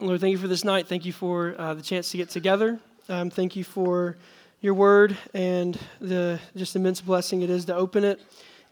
[0.00, 0.86] Lord, thank you for this night.
[0.86, 2.78] Thank you for uh, the chance to get together.
[3.08, 4.16] Um, thank you for
[4.60, 8.20] your word and the just immense blessing it is to open it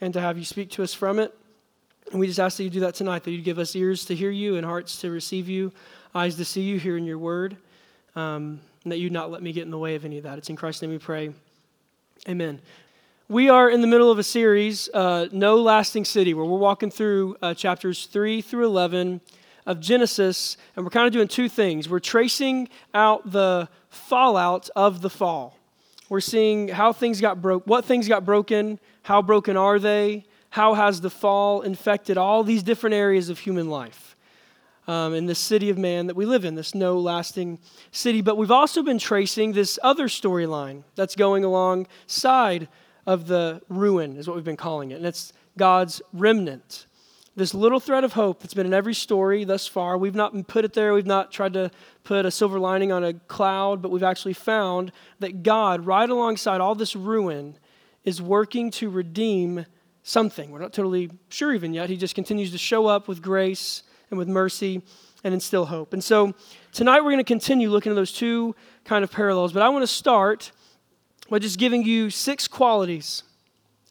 [0.01, 1.37] and to have you speak to us from it.
[2.13, 4.15] And we just ask that you do that tonight, that you give us ears to
[4.15, 5.73] hear you and hearts to receive you,
[6.15, 7.57] eyes to see you here in your word,
[8.15, 10.39] um, and that you not let me get in the way of any of that.
[10.39, 11.33] It's in Christ's name we pray.
[12.29, 12.61] Amen.
[13.29, 16.93] We are in the middle of a series, uh, No Lasting City, where we're walking
[16.93, 19.21] through uh, chapters 3 through 11
[19.67, 21.89] of Genesis, and we're kind of doing two things.
[21.89, 25.59] We're tracing out the fallout of the fall.
[26.09, 30.75] We're seeing how things got broke, what things got broken, how broken are they, how
[30.75, 34.17] has the fall infected all these different areas of human life
[34.87, 37.59] um, in this city of man that we live in, this no lasting
[37.91, 38.21] city.
[38.21, 42.69] But we've also been tracing this other storyline that's going alongside
[43.05, 46.87] of the ruin, is what we've been calling it, and it's God's remnant
[47.37, 49.99] this little thread of hope that's been in every story thus far.
[49.99, 51.71] We've not put it there, we've not tried to
[52.03, 56.63] put a silver lining on a cloud, but we've actually found that God, right alongside
[56.63, 57.59] all this ruin,
[58.05, 59.67] is working to redeem
[60.03, 60.51] something.
[60.51, 61.91] We're not totally sure even yet.
[61.91, 64.83] He just continues to show up with grace and with mercy
[65.23, 65.93] and instill hope.
[65.93, 66.33] And so
[66.73, 69.83] tonight we're going to continue looking at those two kind of parallels, but I want
[69.83, 70.53] to start
[71.29, 73.25] by just giving you six qualities,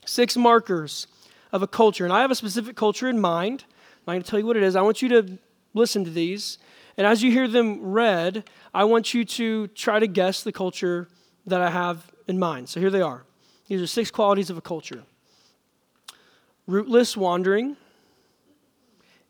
[0.06, 1.06] six markers
[1.52, 2.04] of a culture.
[2.04, 3.66] And I have a specific culture in mind.
[4.08, 4.76] I'm going to tell you what it is.
[4.76, 5.38] I want you to
[5.74, 6.58] listen to these.
[6.98, 8.44] And as you hear them read,
[8.74, 11.08] I want you to try to guess the culture
[11.46, 12.70] that I have in mind.
[12.70, 13.24] So here they are.
[13.68, 15.04] These are six qualities of a culture
[16.68, 17.78] rootless wandering,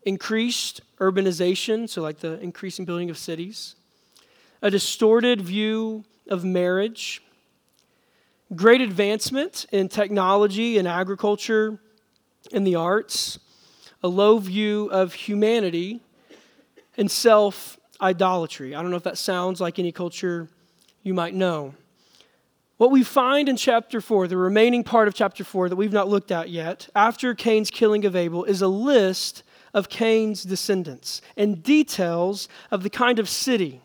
[0.04, 3.74] increased urbanization, so like the increasing building of cities,
[4.62, 7.22] a distorted view of marriage,
[8.54, 11.78] great advancement in technology and agriculture,
[12.52, 13.38] in the arts,
[14.02, 16.00] a low view of humanity,
[16.96, 18.74] and self idolatry.
[18.74, 20.48] I don't know if that sounds like any culture
[21.02, 21.74] you might know.
[22.78, 26.08] What we find in chapter 4, the remaining part of chapter 4 that we've not
[26.08, 29.42] looked at yet, after Cain's killing of Abel, is a list
[29.72, 33.80] of Cain's descendants and details of the kind of city,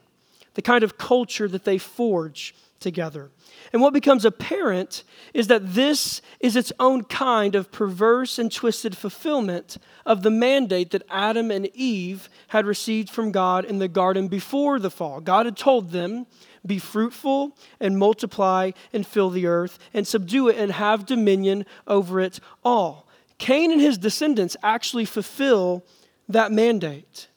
[0.55, 3.29] the kind of culture that they forge together.
[3.73, 8.97] And what becomes apparent is that this is its own kind of perverse and twisted
[8.97, 14.27] fulfillment of the mandate that Adam and Eve had received from God in the garden
[14.27, 15.21] before the fall.
[15.21, 16.25] God had told them,
[16.65, 22.19] Be fruitful and multiply and fill the earth and subdue it and have dominion over
[22.19, 23.07] it all.
[23.37, 25.85] Cain and his descendants actually fulfill
[26.27, 27.27] that mandate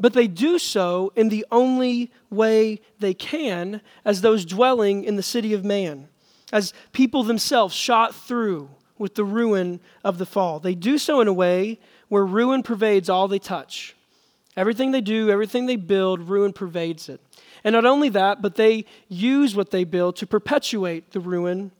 [0.00, 5.22] but they do so in the only way they can as those dwelling in the
[5.22, 6.08] city of man,
[6.52, 10.58] as people themselves shot through with the ruin of the fall.
[10.58, 11.78] They do so in a way
[12.08, 13.94] where ruin pervades all they touch.
[14.56, 17.20] Everything they do, everything they build, ruin pervades it.
[17.62, 21.72] And not only that, but they use what they build to perpetuate the ruin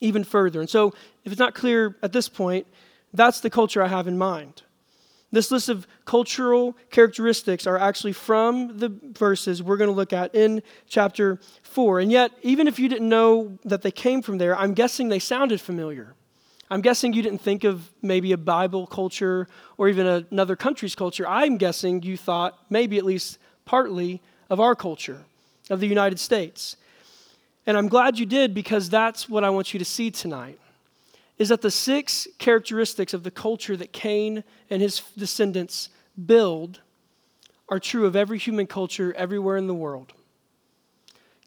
[0.00, 0.60] even further.
[0.60, 0.94] And so,
[1.24, 2.66] if it's not clear at this point,
[3.12, 4.62] that's the culture I have in mind.
[5.30, 10.34] This list of cultural characteristics are actually from the verses we're going to look at
[10.34, 12.00] in chapter 4.
[12.00, 15.18] And yet, even if you didn't know that they came from there, I'm guessing they
[15.18, 16.14] sounded familiar.
[16.70, 21.26] I'm guessing you didn't think of maybe a Bible culture or even another country's culture.
[21.26, 25.24] I'm guessing you thought maybe at least partly of our culture,
[25.68, 26.76] of the United States.
[27.66, 30.58] And I'm glad you did because that's what I want you to see tonight
[31.38, 35.88] is that the six characteristics of the culture that Cain and his descendants
[36.26, 36.80] build
[37.68, 40.12] are true of every human culture everywhere in the world.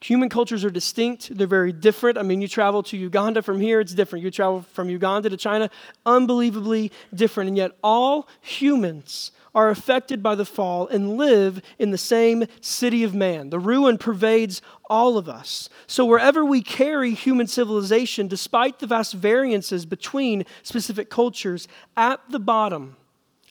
[0.02, 2.18] Human cultures are distinct, they're very different.
[2.18, 4.26] I mean, you travel to Uganda from here, it's different.
[4.26, 5.70] You travel from Uganda to China,
[6.06, 7.50] unbelievably different.
[7.50, 13.04] And yet, all humans are affected by the fall and live in the same city
[13.04, 13.50] of man.
[13.50, 15.70] The ruin pervades all of us.
[15.88, 21.68] So, wherever we carry human civilization, despite the vast variances between specific cultures,
[21.98, 22.96] at the bottom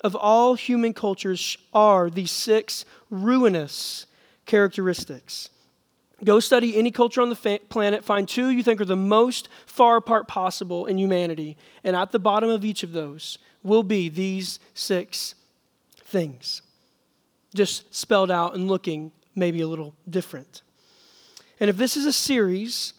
[0.03, 4.07] of all human cultures are these six ruinous
[4.47, 5.51] characteristics.
[6.25, 9.49] Go study any culture on the fa- planet, find two you think are the most
[9.67, 14.09] far apart possible in humanity, and at the bottom of each of those will be
[14.09, 15.35] these six
[16.11, 16.63] things,
[17.55, 20.63] just spelled out and looking maybe a little different.
[21.59, 22.95] And if this is a series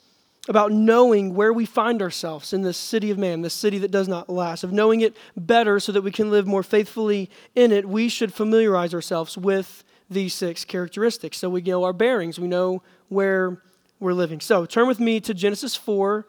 [0.50, 4.08] about knowing where we find ourselves in this city of man, this city that does
[4.08, 7.88] not last, of knowing it better so that we can live more faithfully in it,
[7.88, 11.38] we should familiarize ourselves with these six characteristics.
[11.38, 13.62] So we know our bearings, we know where
[14.00, 14.40] we're living.
[14.40, 16.26] So turn with me to Genesis 4,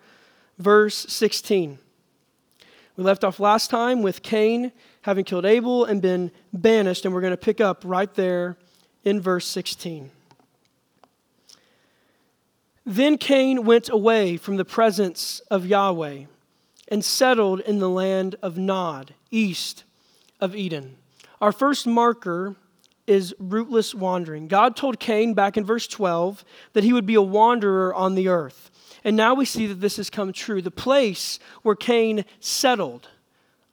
[0.59, 1.79] verse 16.
[2.97, 4.73] We left off last time with Cain
[5.03, 8.57] having killed Abel and been banished, and we're going to pick up right there
[9.05, 10.11] in verse 16.
[12.85, 16.25] Then Cain went away from the presence of Yahweh
[16.89, 19.85] and settled in the land of Nod, east
[20.41, 20.97] of Eden.
[21.41, 22.57] Our first marker
[23.07, 24.49] is rootless wandering.
[24.49, 28.29] God told Cain back in verse 12 that he would be a wanderer on the
[28.29, 28.71] earth.
[29.05, 30.63] And now we see that this has come true.
[30.63, 33.09] The place where Cain settled,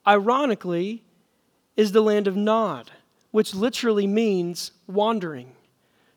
[0.06, 1.04] ironically,
[1.80, 2.90] is the land of Nod,
[3.30, 5.52] which literally means wandering.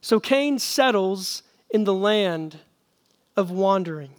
[0.02, 2.60] So Cain settles in the land
[3.38, 4.10] of wandering.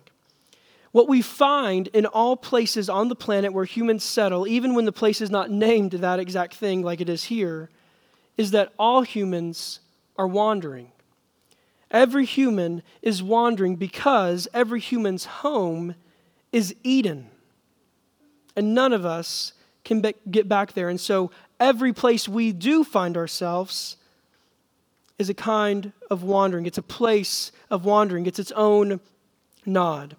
[0.90, 4.90] What we find in all places on the planet where humans settle, even when the
[4.90, 7.68] place is not named that exact thing like it is here,
[8.38, 9.80] is that all humans
[10.16, 10.92] are wandering.
[11.90, 15.94] Every human is wandering because every human's home
[16.52, 17.28] is Eden.
[18.56, 19.52] And none of us
[19.84, 20.88] can be- get back there.
[20.88, 23.96] And so every place we do find ourselves
[25.18, 26.66] is a kind of wandering.
[26.66, 29.00] It's a place of wandering, it's its own
[29.64, 30.16] nod.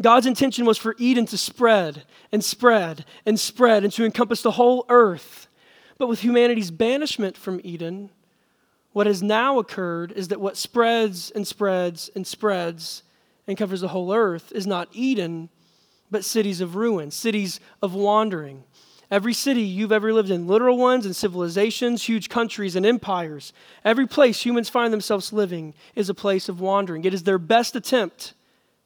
[0.00, 4.52] God's intention was for Eden to spread and spread and spread and to encompass the
[4.52, 5.46] whole earth.
[5.98, 8.08] But with humanity's banishment from Eden,
[8.92, 13.02] what has now occurred is that what spreads and spreads and spreads
[13.46, 15.50] and covers the whole earth is not Eden,
[16.10, 18.64] but cities of ruin, cities of wandering.
[19.10, 23.52] Every city you've ever lived in, literal ones and civilizations, huge countries and empires,
[23.84, 27.04] every place humans find themselves living is a place of wandering.
[27.04, 28.34] It is their best attempt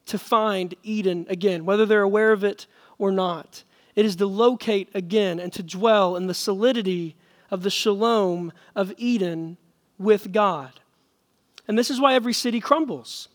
[0.07, 2.65] to find Eden again, whether they're aware of it
[2.97, 3.63] or not.
[3.95, 7.15] It is to locate again and to dwell in the solidity
[7.51, 9.57] of the shalom of Eden
[9.99, 10.71] with God.
[11.67, 13.29] And this is why every city crumbles.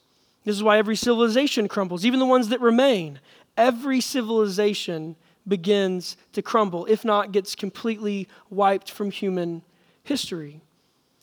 [0.45, 3.21] This is why every civilization crumbles, even the ones that remain.
[3.57, 5.17] Every civilization
[5.47, 9.63] begins to crumble, if not gets completely wiped from human
[10.05, 10.61] history.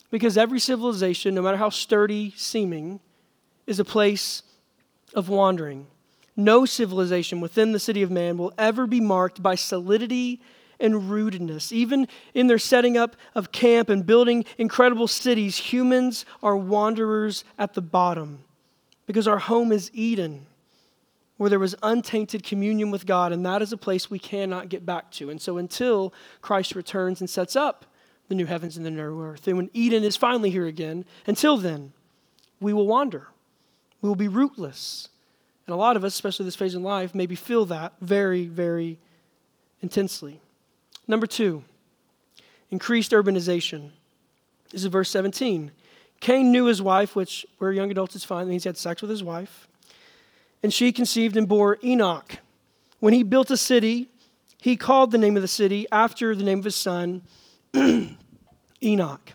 [0.09, 2.99] Because every civilization, no matter how sturdy seeming,
[3.65, 4.43] is a place
[5.13, 5.87] of wandering.
[6.35, 10.41] No civilization within the city of man will ever be marked by solidity
[10.79, 11.71] and rootedness.
[11.71, 17.73] Even in their setting up of camp and building incredible cities, humans are wanderers at
[17.73, 18.43] the bottom
[19.07, 20.45] because our home is Eden,
[21.37, 24.85] where there was untainted communion with God, and that is a place we cannot get
[24.85, 25.29] back to.
[25.29, 27.85] And so until Christ returns and sets up
[28.27, 31.57] the new heavens and the new earth, and when Eden is finally here again, until
[31.57, 31.93] then,
[32.59, 33.27] we will wander.
[34.01, 35.09] We will be rootless.
[35.65, 38.97] And a lot of us, especially this phase in life, maybe feel that very, very
[39.81, 40.41] intensely.
[41.07, 41.63] Number two,
[42.71, 43.91] increased urbanization.
[44.71, 45.71] This is verse 17.
[46.19, 48.47] Cain knew his wife, which we're young adults, it's fine.
[48.47, 49.67] That he had sex with his wife.
[50.67, 52.39] And she conceived and bore Enoch.
[52.99, 54.09] When he built a city,
[54.57, 57.21] he called the name of the city after the name of his son,
[58.83, 59.31] Enoch.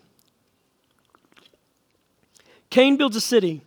[2.69, 3.63] Cain builds a city,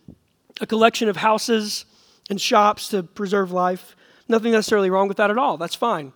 [0.60, 1.86] a collection of houses
[2.30, 3.96] and shops to preserve life.
[4.28, 5.56] Nothing necessarily wrong with that at all.
[5.56, 6.12] That's fine.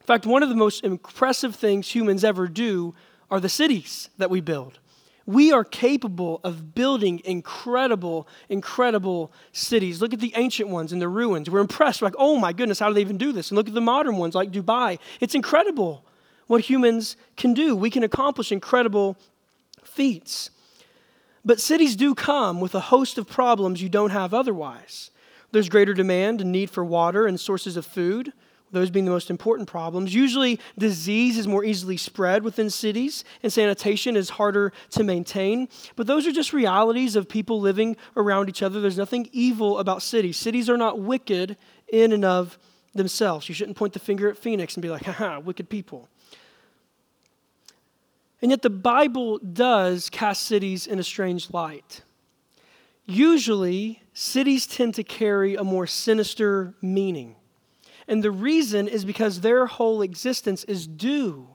[0.00, 2.94] In fact, one of the most impressive things humans ever do
[3.30, 4.78] are the cities that we build.
[5.26, 10.02] We are capable of building incredible, incredible cities.
[10.02, 11.48] Look at the ancient ones and the ruins.
[11.48, 12.02] We're impressed.
[12.02, 13.50] We're like, oh my goodness, how do they even do this?
[13.50, 14.98] And look at the modern ones like Dubai.
[15.20, 16.04] It's incredible
[16.46, 17.74] what humans can do.
[17.74, 19.16] We can accomplish incredible
[19.82, 20.50] feats.
[21.44, 25.10] But cities do come with a host of problems you don't have otherwise.
[25.52, 28.32] There's greater demand and need for water and sources of food,
[28.74, 30.14] those being the most important problems.
[30.14, 35.68] Usually, disease is more easily spread within cities, and sanitation is harder to maintain.
[35.96, 38.80] But those are just realities of people living around each other.
[38.80, 40.36] There's nothing evil about cities.
[40.36, 41.56] Cities are not wicked
[41.88, 42.58] in and of
[42.94, 43.48] themselves.
[43.48, 46.08] You shouldn't point the finger at Phoenix and be like, haha, wicked people.
[48.42, 52.02] And yet, the Bible does cast cities in a strange light.
[53.06, 57.36] Usually, cities tend to carry a more sinister meaning.
[58.06, 61.48] And the reason is because their whole existence is due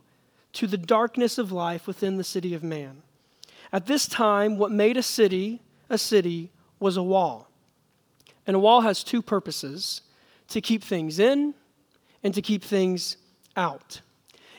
[0.53, 3.03] to the darkness of life within the city of man.
[3.72, 7.50] At this time, what made a city a city was a wall.
[8.46, 10.01] And a wall has two purposes
[10.50, 11.53] to keep things in
[12.24, 13.18] and to keep things
[13.56, 14.01] out.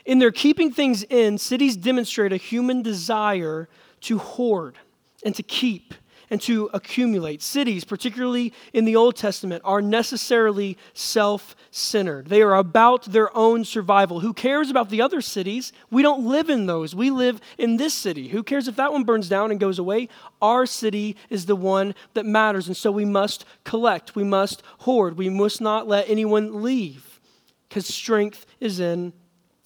[0.05, 3.69] In their keeping things in, cities demonstrate a human desire
[4.01, 4.77] to hoard
[5.23, 5.93] and to keep
[6.31, 7.43] and to accumulate.
[7.43, 12.27] Cities, particularly in the Old Testament, are necessarily self centered.
[12.27, 14.21] They are about their own survival.
[14.21, 15.73] Who cares about the other cities?
[15.91, 16.95] We don't live in those.
[16.95, 18.29] We live in this city.
[18.29, 20.07] Who cares if that one burns down and goes away?
[20.41, 22.67] Our city is the one that matters.
[22.67, 27.19] And so we must collect, we must hoard, we must not let anyone leave
[27.67, 29.11] because strength is in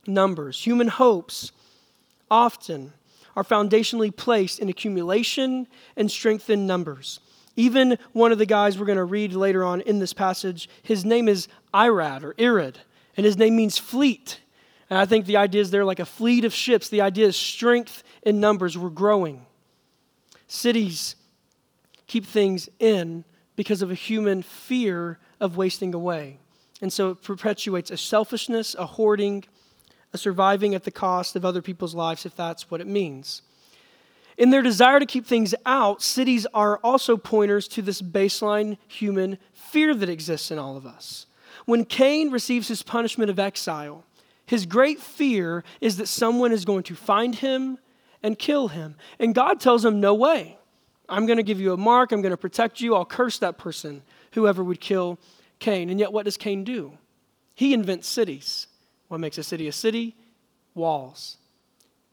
[0.07, 0.63] numbers.
[0.63, 1.51] Human hopes
[2.29, 2.93] often
[3.35, 7.19] are foundationally placed in accumulation and strength in numbers.
[7.55, 11.05] Even one of the guys we're going to read later on in this passage, his
[11.05, 12.75] name is Irad or Irid,
[13.15, 14.39] and his name means fleet.
[14.89, 16.89] And I think the idea is they're like a fleet of ships.
[16.89, 18.77] The idea is strength in numbers.
[18.77, 19.45] We're growing.
[20.47, 21.15] Cities
[22.07, 23.23] keep things in
[23.55, 26.39] because of a human fear of wasting away.
[26.81, 29.45] And so it perpetuates a selfishness, a hoarding,
[30.15, 33.43] a surviving at the cost of other people's lives, if that's what it means.
[34.37, 39.37] In their desire to keep things out, cities are also pointers to this baseline human
[39.53, 41.25] fear that exists in all of us.
[41.65, 44.03] When Cain receives his punishment of exile,
[44.45, 47.77] his great fear is that someone is going to find him
[48.21, 48.95] and kill him.
[49.19, 50.57] And God tells him, No way.
[51.07, 52.11] I'm going to give you a mark.
[52.11, 52.95] I'm going to protect you.
[52.95, 54.01] I'll curse that person,
[54.33, 55.19] whoever would kill
[55.59, 55.89] Cain.
[55.89, 56.97] And yet, what does Cain do?
[57.53, 58.67] He invents cities.
[59.07, 60.15] What makes a city a city?
[60.73, 61.37] Walls.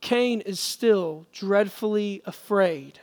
[0.01, 2.99] Cain is still dreadfully afraid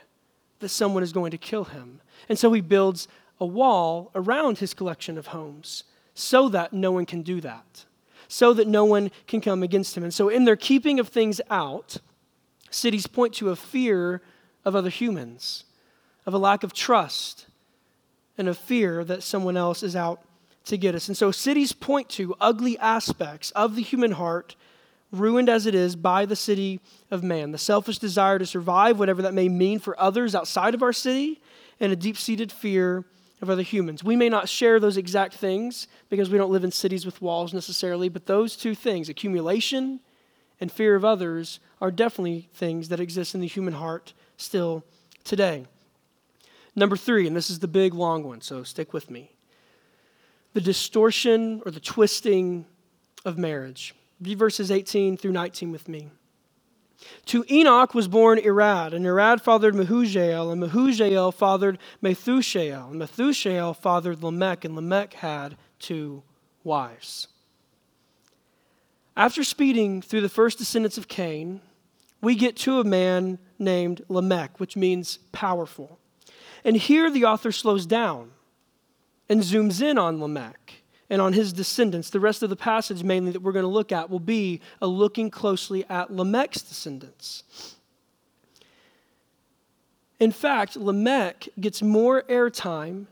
[0.59, 1.99] that someone is going to kill him.
[2.29, 3.07] And so he builds
[3.39, 5.83] a wall around his collection of homes
[6.13, 7.85] so that no one can do that,
[8.27, 10.03] so that no one can come against him.
[10.03, 11.97] And so, in their keeping of things out,
[12.69, 14.21] cities point to a fear
[14.63, 15.65] of other humans,
[16.25, 17.47] of a lack of trust,
[18.37, 20.21] and a fear that someone else is out
[20.65, 21.07] to get us.
[21.07, 24.55] And so, cities point to ugly aspects of the human heart
[25.11, 27.51] ruined as it is by the city of man.
[27.51, 31.41] The selfish desire to survive, whatever that may mean for others outside of our city,
[31.79, 33.03] and a deep seated fear
[33.41, 34.03] of other humans.
[34.03, 37.53] We may not share those exact things because we don't live in cities with walls
[37.53, 39.99] necessarily, but those two things, accumulation
[40.59, 44.85] and fear of others, are definitely things that exist in the human heart still
[45.23, 45.65] today.
[46.75, 49.31] Number three, and this is the big long one, so stick with me
[50.53, 52.65] the distortion or the twisting
[53.25, 53.95] of marriage.
[54.21, 56.09] Read verses 18 through 19 with me.
[57.27, 63.75] To Enoch was born Irad, and Irad fathered Mehujael, and Mehujael fathered Methushael, and Methushael
[63.75, 66.21] fathered Lamech, and Lamech had two
[66.63, 67.27] wives.
[69.17, 71.61] After speeding through the first descendants of Cain,
[72.21, 75.99] we get to a man named Lamech, which means powerful.
[76.63, 78.31] And here the author slows down
[79.31, 80.73] and zooms in on Lamech
[81.09, 82.09] and on his descendants.
[82.09, 84.87] The rest of the passage, mainly that we're going to look at, will be a
[84.87, 87.43] looking closely at Lamech's descendants.
[90.19, 93.05] In fact, Lamech gets more airtime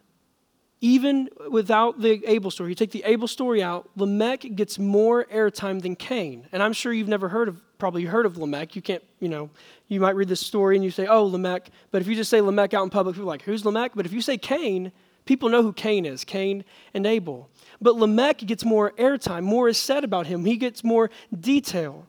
[0.81, 2.69] even without the Abel story.
[2.69, 6.47] You take the Abel story out, Lamech gets more airtime than Cain.
[6.51, 8.75] And I'm sure you've never heard of, probably heard of Lamech.
[8.75, 9.49] You can't, you know,
[9.87, 11.69] you might read this story and you say, oh, Lamech.
[11.91, 13.93] But if you just say Lamech out in public, people are like, who's Lamech?
[13.95, 14.91] But if you say Cain,
[15.29, 17.51] people know who Cain is Cain and Abel.
[17.79, 22.07] But Lamech gets more airtime, more is said about him, he gets more detail.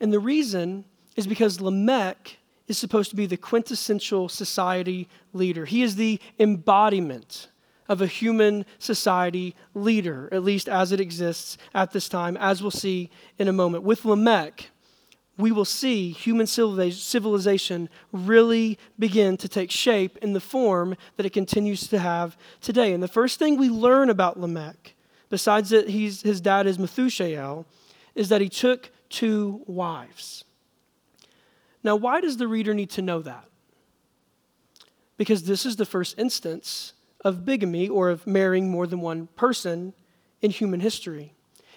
[0.00, 0.84] And the reason
[1.14, 5.66] is because Lamech is supposed to be the quintessential society leader.
[5.66, 7.46] He is the embodiment
[7.88, 12.72] of a human society leader, at least as it exists at this time, as we'll
[12.72, 13.08] see
[13.38, 13.84] in a moment.
[13.84, 14.70] With Lamech,
[15.40, 21.32] we will see human civilization really begin to take shape in the form that it
[21.32, 22.92] continues to have today.
[22.92, 24.94] And the first thing we learn about Lamech,
[25.28, 27.64] besides that his dad is Methushael,
[28.14, 30.44] is that he took two wives.
[31.82, 33.44] Now, why does the reader need to know that?
[35.16, 36.92] Because this is the first instance
[37.24, 39.94] of bigamy or of marrying more than one person
[40.42, 41.34] in human history.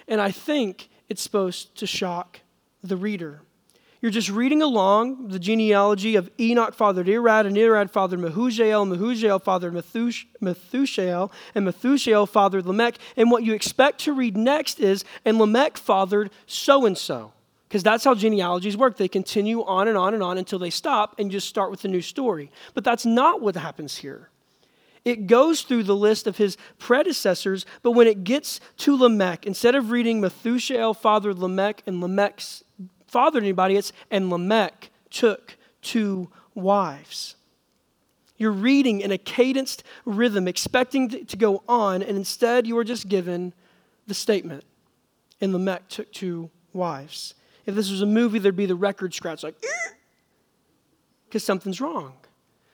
[0.07, 2.39] And I think it's supposed to shock
[2.81, 3.41] the reader.
[4.03, 9.41] You're just reading along the genealogy of Enoch fathered Irad, and Irad fathered Mehujael, Mehujael
[9.41, 12.97] fathered Methush- Methushael, and Methushael fathered Lamech.
[13.15, 17.31] And what you expect to read next is, and Lamech fathered so and so.
[17.69, 18.97] Because that's how genealogies work.
[18.97, 21.87] They continue on and on and on until they stop and just start with a
[21.87, 22.51] new story.
[22.73, 24.27] But that's not what happens here.
[25.05, 29.75] It goes through the list of his predecessors, but when it gets to Lamech, instead
[29.75, 32.65] of reading Methushael fathered Lamech and Lamech's
[33.13, 37.35] fathered anybody, it's and Lamech took two wives.
[38.37, 43.07] You're reading in a cadenced rhythm, expecting to go on, and instead you are just
[43.07, 43.53] given
[44.07, 44.63] the statement.
[45.39, 47.35] And Lamech took two wives.
[47.65, 49.91] If this was a movie, there'd be the record scratch, like, eh,
[51.25, 52.13] because something's wrong.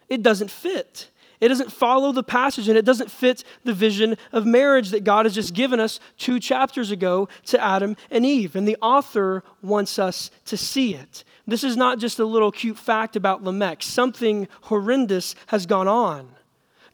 [0.08, 1.10] It doesn't fit.
[1.40, 5.26] It doesn't follow the passage and it doesn't fit the vision of marriage that God
[5.26, 8.56] has just given us two chapters ago to Adam and Eve.
[8.56, 11.24] And the author wants us to see it.
[11.48, 16.30] This is not just a little cute fact about Lamech, something horrendous has gone on.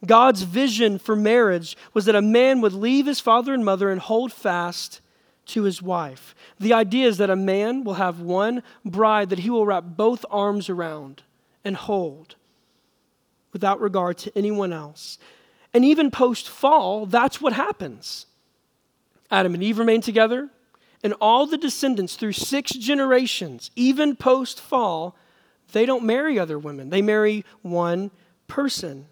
[0.04, 4.00] God's vision for marriage was that a man would leave his father and mother and
[4.00, 5.00] hold fast
[5.46, 6.34] to his wife.
[6.60, 10.24] The idea is that a man will have one bride that he will wrap both
[10.30, 11.22] arms around
[11.64, 12.36] and hold
[13.56, 15.16] without regard to anyone else.
[15.72, 18.26] And even post fall, that's what happens.
[19.30, 20.50] Adam and Eve remain together,
[21.02, 25.16] and all the descendants through six generations, even post fall,
[25.72, 26.90] they don't marry other women.
[26.90, 28.10] They marry one
[28.46, 29.06] person.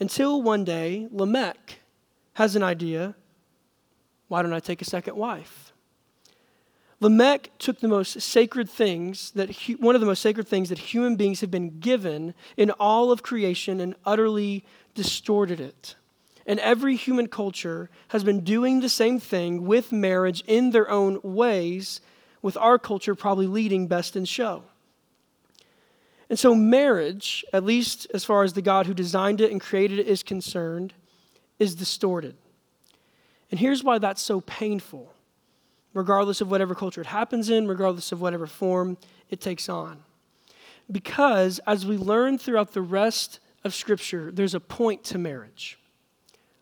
[0.00, 1.80] Until one day, Lamech
[2.32, 3.14] has an idea
[4.28, 5.65] why don't I take a second wife?
[7.00, 11.16] Lamech took the most sacred things that one of the most sacred things that human
[11.16, 15.94] beings have been given in all of creation and utterly distorted it.
[16.46, 21.20] And every human culture has been doing the same thing with marriage in their own
[21.22, 22.00] ways,
[22.40, 24.62] with our culture probably leading best in show.
[26.30, 29.98] And so, marriage, at least as far as the God who designed it and created
[29.98, 30.92] it is concerned,
[31.58, 32.36] is distorted.
[33.50, 35.12] And here's why that's so painful,
[35.96, 38.98] regardless of whatever culture it happens in, regardless of whatever form
[39.30, 39.98] it takes on.
[40.92, 45.78] Because as we learn throughout the rest of Scripture, there's a point to marriage,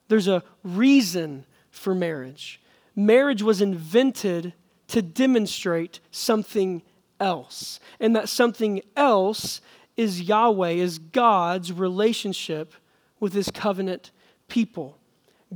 [0.07, 2.61] there's a reason for marriage.
[2.95, 4.53] Marriage was invented
[4.87, 6.83] to demonstrate something
[7.19, 7.81] else.
[7.99, 9.61] And that something else
[9.97, 12.75] is Yahweh, is God's relationship
[13.19, 14.13] with his covenant
[14.47, 14.99] people.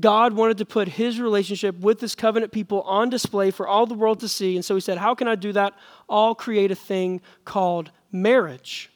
[0.00, 3.94] God wanted to put his relationship with his covenant people on display for all the
[3.94, 4.56] world to see.
[4.56, 5.74] And so he said, How can I do that?
[6.08, 8.90] I'll create a thing called marriage.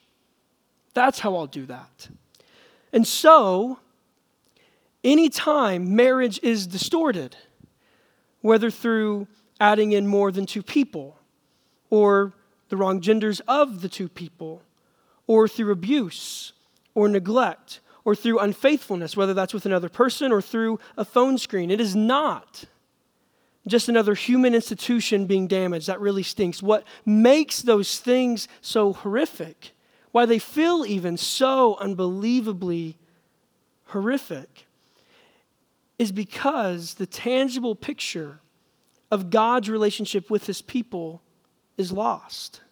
[0.95, 2.09] That's how I'll do that.
[2.93, 3.79] And so,
[5.03, 7.37] anytime marriage is distorted,
[8.41, 9.27] whether through
[9.61, 11.17] adding in more than two people,
[11.89, 12.33] or
[12.69, 14.63] the wrong genders of the two people,
[15.27, 16.53] or through abuse,
[16.95, 21.71] or neglect, or through unfaithfulness, whether that's with another person or through a phone screen.
[21.71, 22.65] It is not
[23.67, 25.87] just another human institution being damaged.
[25.87, 26.63] That really stinks.
[26.63, 29.73] What makes those things so horrific,
[30.11, 32.99] why they feel even so unbelievably
[33.87, 34.67] horrific,
[35.99, 38.41] is because the tangible picture
[39.11, 41.23] of God's relationship with his people
[41.77, 42.63] is lost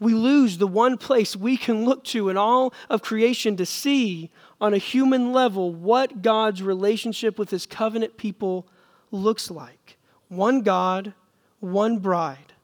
[0.00, 4.30] we lose the one place we can look to in all of creation to see
[4.60, 8.66] on a human level what God's relationship with his covenant people
[9.10, 9.98] looks like.
[10.28, 11.12] One God,
[11.60, 12.54] one bride.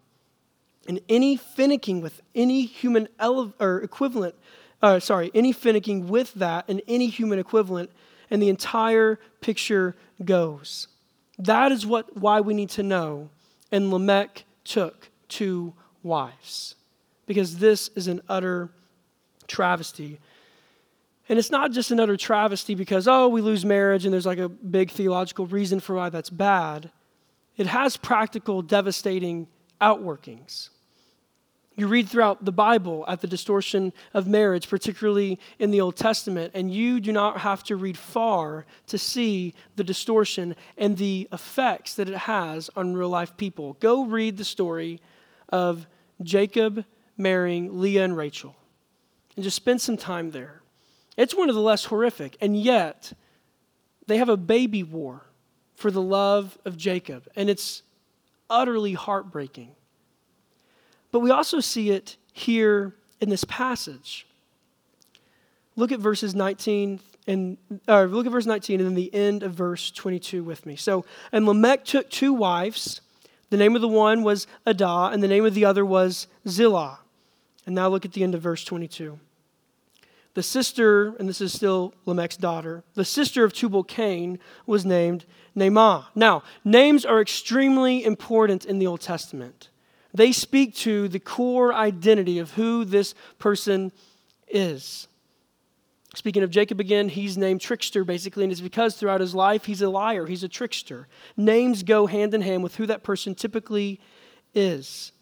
[0.88, 4.34] And any finicking with any human ele- or equivalent,
[4.80, 7.90] uh, sorry, any finicking with that and any human equivalent,
[8.30, 9.94] and the entire picture
[10.24, 10.88] goes.
[11.38, 13.28] That is what why we need to know.
[13.70, 16.76] And Lamech took two wives
[17.26, 18.70] because this is an utter
[19.46, 20.18] travesty.
[21.28, 24.38] And it's not just an utter travesty because, oh, we lose marriage and there's like
[24.38, 26.90] a big theological reason for why that's bad.
[27.56, 29.48] It has practical, devastating
[29.80, 30.70] outworkings.
[31.74, 36.52] You read throughout the Bible at the distortion of marriage, particularly in the Old Testament,
[36.54, 41.94] and you do not have to read far to see the distortion and the effects
[41.94, 43.74] that it has on real life people.
[43.74, 45.02] Go read the story
[45.50, 45.86] of
[46.22, 46.86] Jacob
[47.16, 48.56] marrying Leah and Rachel
[49.36, 50.62] and just spend some time there.
[51.16, 53.12] It's one of the less horrific, and yet
[54.06, 55.26] they have a baby war
[55.74, 57.82] for the love of Jacob, and it's
[58.48, 59.74] utterly heartbreaking.
[61.10, 64.26] But we also see it here in this passage.
[65.76, 69.52] Look at verses 19 and uh, look at verse 19 and then the end of
[69.52, 70.76] verse 22 with me.
[70.76, 73.00] So, and Lamech took two wives.
[73.50, 77.00] The name of the one was Adah, and the name of the other was Zillah.
[77.66, 79.18] And now look at the end of verse 22.
[80.34, 85.24] The sister, and this is still Lamech's daughter, the sister of Tubal Cain was named
[85.56, 86.06] Naamah.
[86.14, 89.70] Now, names are extremely important in the Old Testament.
[90.12, 93.92] They speak to the core identity of who this person
[94.46, 95.08] is.
[96.14, 99.82] Speaking of Jacob again, he's named trickster basically, and it's because throughout his life he's
[99.82, 101.08] a liar, he's a trickster.
[101.36, 104.00] Names go hand in hand with who that person typically
[104.54, 105.12] is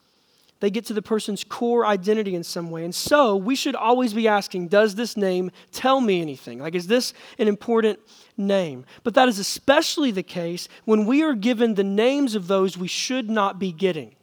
[0.65, 2.87] they get to the person's core identity in some way.
[2.87, 6.59] And so we should always be asking, does this name tell me anything?
[6.59, 7.99] Like, is this an important
[8.39, 8.87] name?
[9.03, 12.89] But that is especially the case when we are given the names of those we
[12.89, 14.15] should not be getting.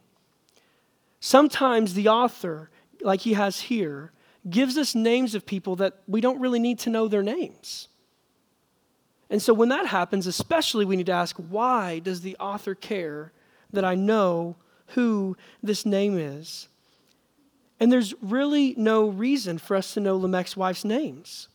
[1.20, 4.12] Sometimes the author, like he has here,
[4.50, 7.88] gives us names of people that we don't really need to know their names.
[9.30, 13.32] And so when that happens, especially we need to ask, why does the author care
[13.72, 14.56] that I know
[14.94, 16.68] who this name is.
[17.80, 21.48] And there's really no reason for us to know Lamech's wife's names.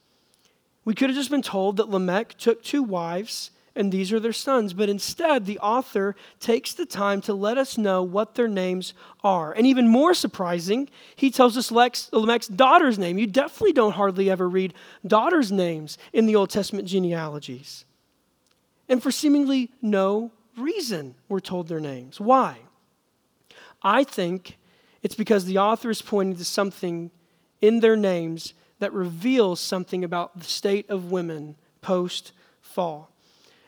[0.85, 4.33] We could have just been told that Lamech took two wives and these are their
[4.33, 4.73] sons.
[4.73, 9.53] But instead, the author takes the time to let us know what their names are.
[9.53, 13.19] And even more surprising, he tells us Lamech's daughter's name.
[13.19, 14.75] You definitely don't hardly ever read
[15.07, 17.85] daughters' names in the Old Testament genealogies.
[18.89, 22.19] And for seemingly no reason, we're told their names.
[22.19, 22.59] Why?
[23.87, 24.59] I think
[25.01, 27.13] it's because the author is pointing to something
[27.63, 33.13] in their names that reveals something about the state of women post fall.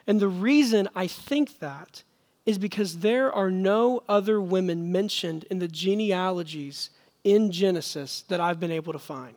[0.09, 2.03] And the reason I think that
[2.45, 6.91] is because there are no other women mentioned in the genealogies
[7.23, 9.37] in Genesis that I've been able to find.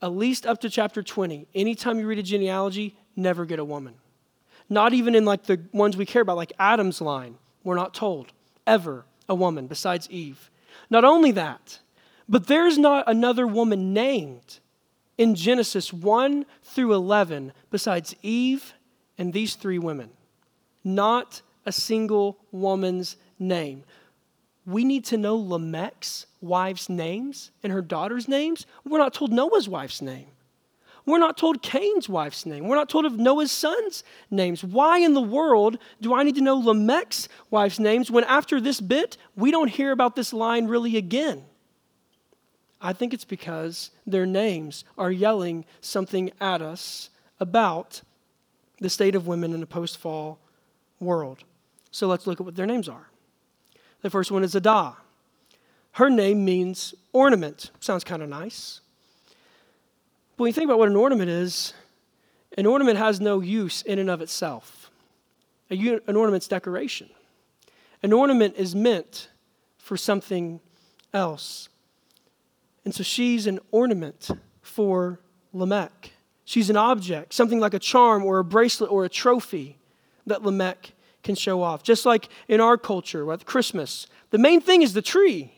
[0.00, 3.94] At least up to chapter 20, anytime you read a genealogy, never get a woman.
[4.68, 7.36] Not even in like the ones we care about, like Adam's line.
[7.64, 8.32] We're not told
[8.64, 10.50] ever a woman besides Eve.
[10.90, 11.80] Not only that,
[12.28, 14.60] but there's not another woman named
[15.18, 18.74] in Genesis 1 through 11 besides Eve
[19.18, 20.10] and these three women.
[20.82, 23.84] Not a single woman's name.
[24.66, 28.66] We need to know Lamech's wife's names and her daughter's names.
[28.84, 30.26] We're not told Noah's wife's name.
[31.06, 32.66] We're not told Cain's wife's name.
[32.66, 34.64] We're not told of Noah's sons' names.
[34.64, 38.80] Why in the world do I need to know Lamech's wife's names when after this
[38.80, 41.44] bit, we don't hear about this line really again?
[42.80, 48.02] I think it's because their names are yelling something at us about
[48.78, 50.38] the state of women in a post fall
[51.00, 51.44] world.
[51.90, 53.08] So let's look at what their names are.
[54.02, 54.96] The first one is Adah.
[55.92, 57.70] Her name means ornament.
[57.80, 58.80] Sounds kind of nice.
[60.36, 61.74] But when you think about what an ornament is,
[62.56, 64.90] an ornament has no use in and of itself.
[65.70, 67.08] an ornament's decoration.
[68.02, 69.28] An ornament is meant
[69.78, 70.60] for something
[71.12, 71.68] else.
[72.84, 75.20] And so she's an ornament for
[75.52, 76.12] Lamech.
[76.44, 79.78] She's an object, something like a charm or a bracelet or a trophy
[80.26, 80.92] that Lamech
[81.22, 81.82] can show off.
[81.82, 85.52] Just like in our culture with Christmas, the main thing is the tree.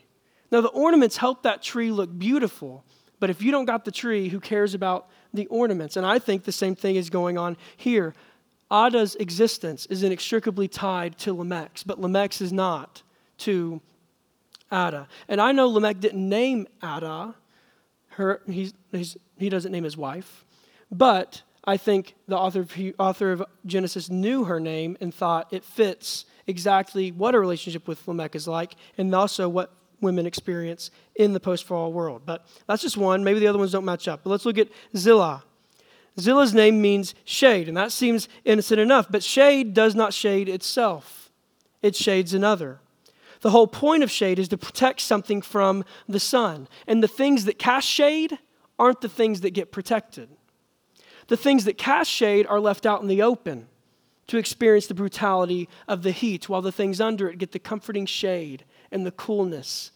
[0.49, 2.85] Now, the ornaments help that tree look beautiful,
[3.19, 5.97] but if you don't got the tree, who cares about the ornaments?
[5.97, 8.13] And I think the same thing is going on here.
[8.69, 13.01] Adah's existence is inextricably tied to Lamech's, but Lamech's is not
[13.39, 13.81] to
[14.71, 15.07] Adah.
[15.27, 17.33] And I know Lamech didn't name Adah,
[18.09, 20.45] Her, he's, he's, he doesn't name his wife.
[20.91, 25.63] But I think the author of, author of Genesis knew her name and thought it
[25.63, 31.33] fits exactly what a relationship with Lamech is like and also what women experience in
[31.33, 32.23] the post fall world.
[32.25, 33.23] But that's just one.
[33.23, 34.21] Maybe the other ones don't match up.
[34.23, 35.43] But let's look at Zillah.
[36.19, 41.29] Zillah's name means shade, and that seems innocent enough, but shade does not shade itself,
[41.83, 42.79] it shades another.
[43.41, 46.67] The whole point of shade is to protect something from the sun.
[46.87, 48.39] And the things that cast shade
[48.79, 50.29] aren't the things that get protected.
[51.27, 53.67] The things that cast shade are left out in the open
[54.25, 58.07] to experience the brutality of the heat, while the things under it get the comforting
[58.07, 59.91] shade and the coolness.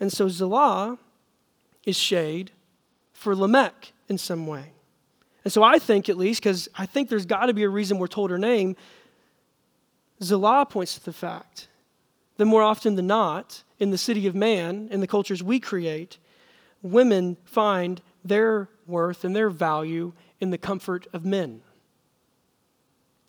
[0.00, 0.98] And so Zillah
[1.84, 2.50] is shade
[3.12, 4.72] for Lamech in some way.
[5.44, 7.98] And so I think, at least, because I think there's got to be a reason
[7.98, 8.76] we're told her name,
[10.22, 11.68] Zillah points to the fact
[12.36, 16.18] that more often than not, in the city of man, in the cultures we create,
[16.82, 21.60] women find their worth and their value in the comfort of men.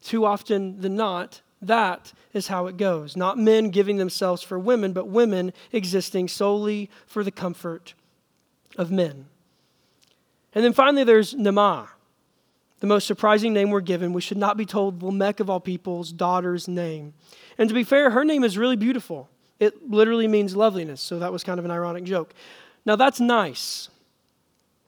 [0.01, 3.15] Too often than not, that is how it goes.
[3.15, 7.93] Not men giving themselves for women, but women existing solely for the comfort
[8.77, 9.25] of men.
[10.53, 11.89] And then finally, there's Naamah,
[12.79, 14.13] the most surprising name we're given.
[14.13, 17.13] We should not be told Lamech of all people's daughter's name.
[17.57, 19.29] And to be fair, her name is really beautiful.
[19.59, 22.33] It literally means loveliness, so that was kind of an ironic joke.
[22.85, 23.89] Now, that's nice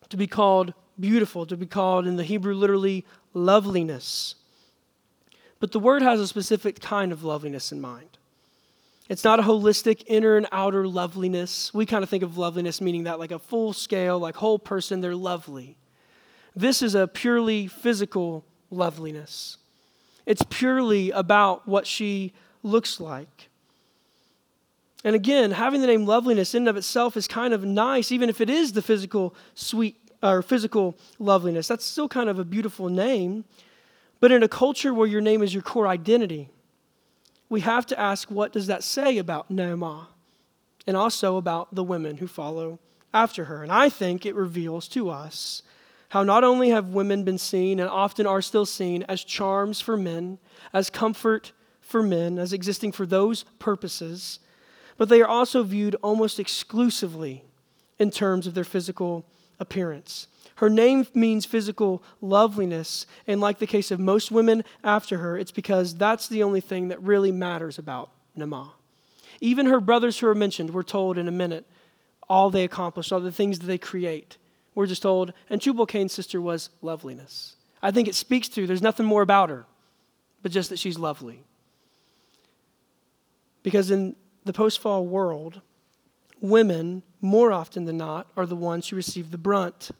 [0.09, 4.35] to be called beautiful, to be called in the Hebrew literally loveliness.
[5.59, 8.17] But the word has a specific kind of loveliness in mind.
[9.09, 11.73] It's not a holistic inner and outer loveliness.
[11.73, 15.01] We kind of think of loveliness meaning that like a full scale, like whole person,
[15.01, 15.77] they're lovely.
[16.55, 19.57] This is a purely physical loveliness.
[20.25, 23.49] It's purely about what she looks like.
[25.03, 28.27] And again, having the name loveliness in and of itself is kind of nice, even
[28.27, 31.67] if it is the physical sweet or physical loveliness.
[31.67, 33.45] That's still kind of a beautiful name.
[34.19, 36.49] But in a culture where your name is your core identity,
[37.49, 40.07] we have to ask what does that say about Naamah
[40.85, 42.79] and also about the women who follow
[43.13, 43.63] after her.
[43.63, 45.61] And I think it reveals to us
[46.09, 49.97] how not only have women been seen and often are still seen as charms for
[49.97, 50.39] men,
[50.73, 51.51] as comfort
[51.81, 54.39] for men, as existing for those purposes,
[54.97, 57.43] but they are also viewed almost exclusively
[57.99, 59.25] in terms of their physical
[59.59, 60.27] appearance.
[60.55, 65.51] Her name means physical loveliness, and like the case of most women after her, it's
[65.51, 68.71] because that's the only thing that really matters about Naamah.
[69.39, 71.65] Even her brothers who are mentioned, we're told in a minute,
[72.29, 74.37] all they accomplished, all the things that they create.
[74.75, 77.55] We're just told, and Tubal Cain's sister was loveliness.
[77.81, 79.65] I think it speaks to there's nothing more about her,
[80.41, 81.43] but just that she's lovely.
[83.63, 85.61] Because in the post fall world,
[86.41, 89.91] women, more often than not, are the ones who receive the brunt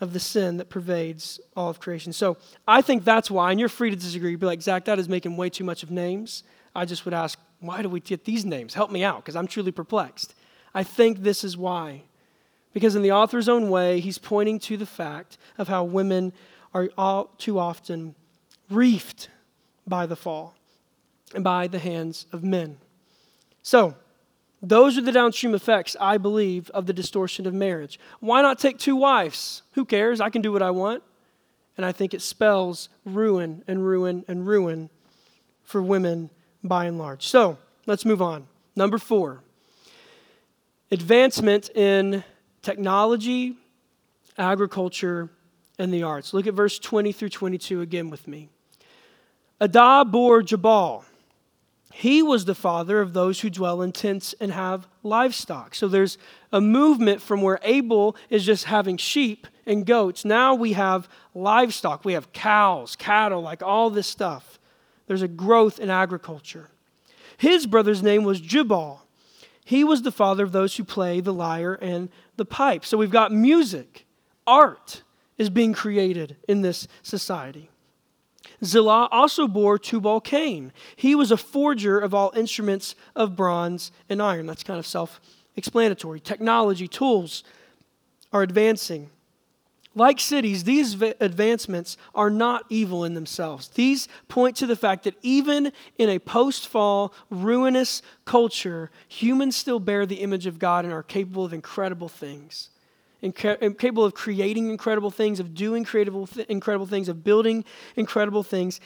[0.00, 2.12] of the sin that pervades all of creation.
[2.12, 4.34] So I think that's why, and you're free to disagree.
[4.36, 6.42] Be like, Zach, that is making way too much of names.
[6.74, 8.74] I just would ask, why do we get these names?
[8.74, 10.34] Help me out, because I'm truly perplexed.
[10.74, 12.02] I think this is why.
[12.72, 16.32] Because in the author's own way, he's pointing to the fact of how women
[16.72, 18.14] are all too often
[18.70, 19.28] reefed
[19.86, 20.54] by the fall
[21.34, 22.78] and by the hands of men.
[23.62, 23.94] So,
[24.62, 27.98] those are the downstream effects, I believe, of the distortion of marriage.
[28.20, 29.62] Why not take two wives?
[29.72, 30.20] Who cares?
[30.20, 31.02] I can do what I want.
[31.76, 34.90] And I think it spells ruin and ruin and ruin
[35.62, 36.28] for women
[36.62, 37.26] by and large.
[37.26, 38.46] So let's move on.
[38.76, 39.42] Number four
[40.90, 42.24] advancement in
[42.62, 43.56] technology,
[44.36, 45.30] agriculture,
[45.78, 46.34] and the arts.
[46.34, 48.50] Look at verse 20 through 22 again with me.
[49.60, 51.04] Adah bore Jabal.
[51.92, 55.74] He was the father of those who dwell in tents and have livestock.
[55.74, 56.18] So there's
[56.52, 60.24] a movement from where Abel is just having sheep and goats.
[60.24, 62.04] Now we have livestock.
[62.04, 64.58] We have cows, cattle, like all this stuff.
[65.06, 66.70] There's a growth in agriculture.
[67.36, 69.02] His brother's name was Jubal.
[69.64, 72.84] He was the father of those who play the lyre and the pipe.
[72.84, 74.06] So we've got music,
[74.46, 75.02] art
[75.38, 77.69] is being created in this society.
[78.64, 80.72] Zillah also bore Tubal Cain.
[80.96, 84.46] He was a forger of all instruments of bronze and iron.
[84.46, 85.20] That's kind of self
[85.56, 86.20] explanatory.
[86.20, 87.42] Technology, tools
[88.32, 89.10] are advancing.
[89.94, 93.68] Like cities, these advancements are not evil in themselves.
[93.68, 99.80] These point to the fact that even in a post fall, ruinous culture, humans still
[99.80, 102.70] bear the image of God and are capable of incredible things
[103.22, 106.14] capable of creating incredible things, of doing creative,
[106.48, 107.64] incredible things, of building
[107.96, 108.80] incredible things.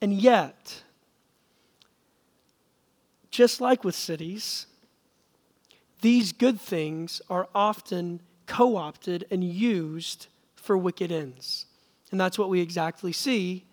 [0.00, 0.82] And yet,
[3.30, 4.66] just like with cities,
[6.00, 11.66] these good things are often co opted and used for wicked ends.
[12.10, 13.64] And that's what we exactly see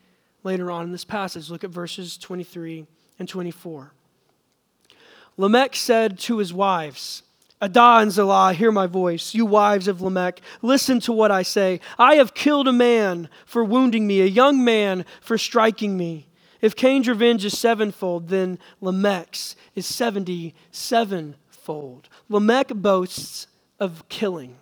[0.44, 1.50] later on in this passage.
[1.50, 2.86] Look at verses 23
[3.20, 3.92] and 24.
[5.38, 7.24] Lamech said to his wives,
[7.62, 9.34] Adah and Zillah, hear my voice.
[9.34, 11.80] You wives of Lamech, listen to what I say.
[11.98, 16.28] I have killed a man for wounding me, a young man for striking me.
[16.62, 22.10] If Cain's revenge is sevenfold, then Lamech's is seventy sevenfold.
[22.28, 23.48] Lamech boasts
[23.80, 24.58] of killing.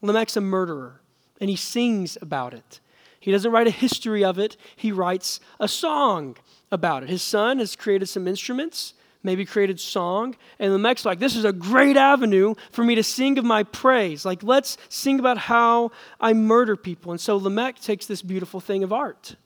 [0.00, 1.00] Lamech's a murderer,
[1.40, 2.80] and he sings about it.
[3.18, 6.36] He doesn't write a history of it, he writes a song
[6.70, 7.08] about it.
[7.08, 8.94] His son has created some instruments
[9.26, 10.34] maybe created song.
[10.58, 13.64] And the Lamech's like, this is a great avenue for me to sing of my
[13.64, 14.24] praise.
[14.24, 17.12] Like, let's sing about how I murder people.
[17.12, 19.36] And so Lamech takes this beautiful thing of art.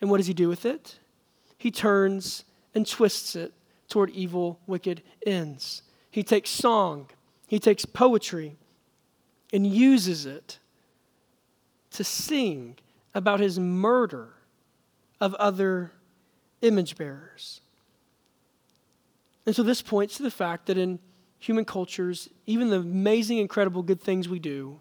[0.00, 1.00] And what does he do with it?
[1.56, 3.52] He turns and twists it
[3.88, 5.82] toward evil, wicked ends.
[6.10, 7.08] He takes song,
[7.46, 8.56] he takes poetry,
[9.52, 10.58] and uses it
[11.92, 12.76] to sing
[13.14, 14.28] about his murder
[15.20, 15.92] of other
[16.60, 17.60] image bearers.
[19.48, 20.98] And so this points to the fact that in
[21.38, 24.78] human cultures, even the amazing, incredible good things we do,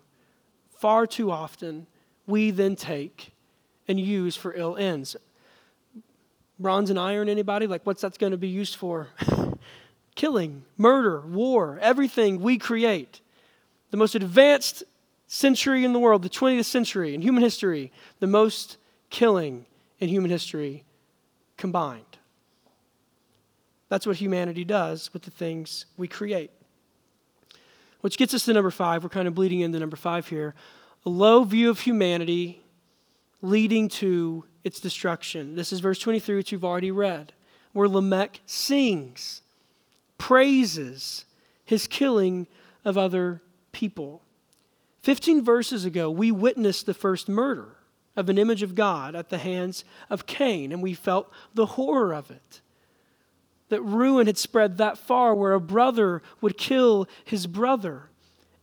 [0.78, 1.88] far too often
[2.26, 3.32] we then take
[3.88, 5.16] and use for ill ends.
[6.60, 7.66] Bronze and iron, anybody?
[7.66, 9.08] Like, what's that going to be used for?
[10.16, 13.22] Killing, murder, war, everything we create.
[13.92, 14.84] The most advanced
[15.28, 18.76] century in the world, the 20th century in human history, the most
[19.10, 19.66] killing
[20.02, 20.84] in human history
[21.56, 22.17] combined.
[23.90, 26.52] That's what humanity does with the things we create.
[28.02, 29.04] Which gets us to number five.
[29.04, 30.54] We're kind of bleeding into number five here.
[31.06, 32.62] A low view of humanity
[33.42, 35.56] leading to its destruction.
[35.56, 37.34] This is verse 23, which you've already read,
[37.74, 39.42] where Lamech sings,
[40.18, 41.26] praises
[41.64, 42.48] his killing
[42.84, 44.22] of other people.
[45.04, 47.78] 15 verses ago, we witnessed the first murder
[48.16, 52.14] of an image of God at the hands of Cain, and we felt the horror
[52.14, 52.62] of it
[53.70, 58.10] that ruin had spread that far where a brother would kill his brother.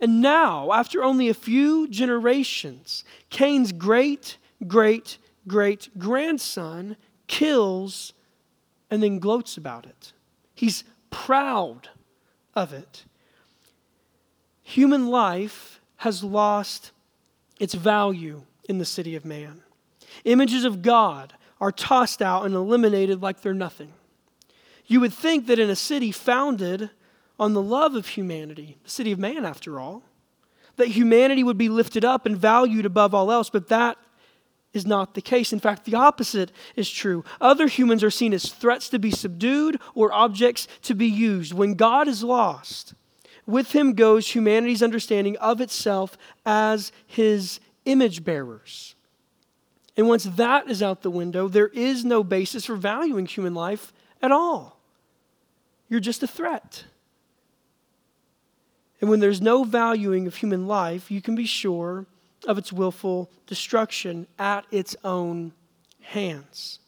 [0.01, 8.12] And now, after only a few generations, Cain's great, great, great grandson kills
[8.90, 10.12] and then gloats about it.
[10.55, 11.88] He's proud
[12.55, 13.05] of it.
[14.62, 16.90] human life has lost
[17.61, 19.62] its value in the city of man.
[20.25, 23.93] Images of God are tossed out and eliminated like they're nothing.
[24.87, 26.90] You would think that in a city founded
[27.38, 30.03] on the love of humanity, the city of man, after all,
[30.77, 33.97] that humanity would be lifted up and valued above all else, but that
[34.73, 35.53] is not the case.
[35.53, 37.25] In fact, the opposite is true.
[37.40, 41.53] Other humans are seen as threats to be subdued or objects to be used.
[41.53, 42.94] When God is lost,
[43.47, 48.97] with him goes humanity's understanding of itself as his image bearers.
[49.97, 53.92] And once that is out the window, there is no basis for valuing human life
[54.25, 54.81] at all.
[55.89, 56.85] You're just a threat.
[59.01, 62.07] And when there's no valuing of human life, you can be sure
[62.49, 65.53] of its willful destruction at its own
[66.01, 66.79] hands.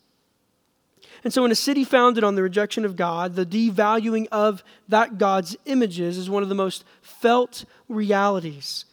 [1.25, 5.19] And so, in a city founded on the rejection of God, the devaluing of that
[5.19, 8.87] God's images is one of the most felt realities.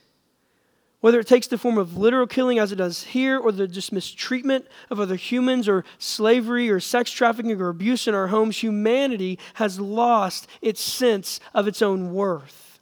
[1.04, 3.92] Whether it takes the form of literal killing as it does here, or the just
[3.92, 9.38] mistreatment of other humans, or slavery, or sex trafficking, or abuse in our homes, humanity
[9.56, 12.80] has lost its sense of its own worth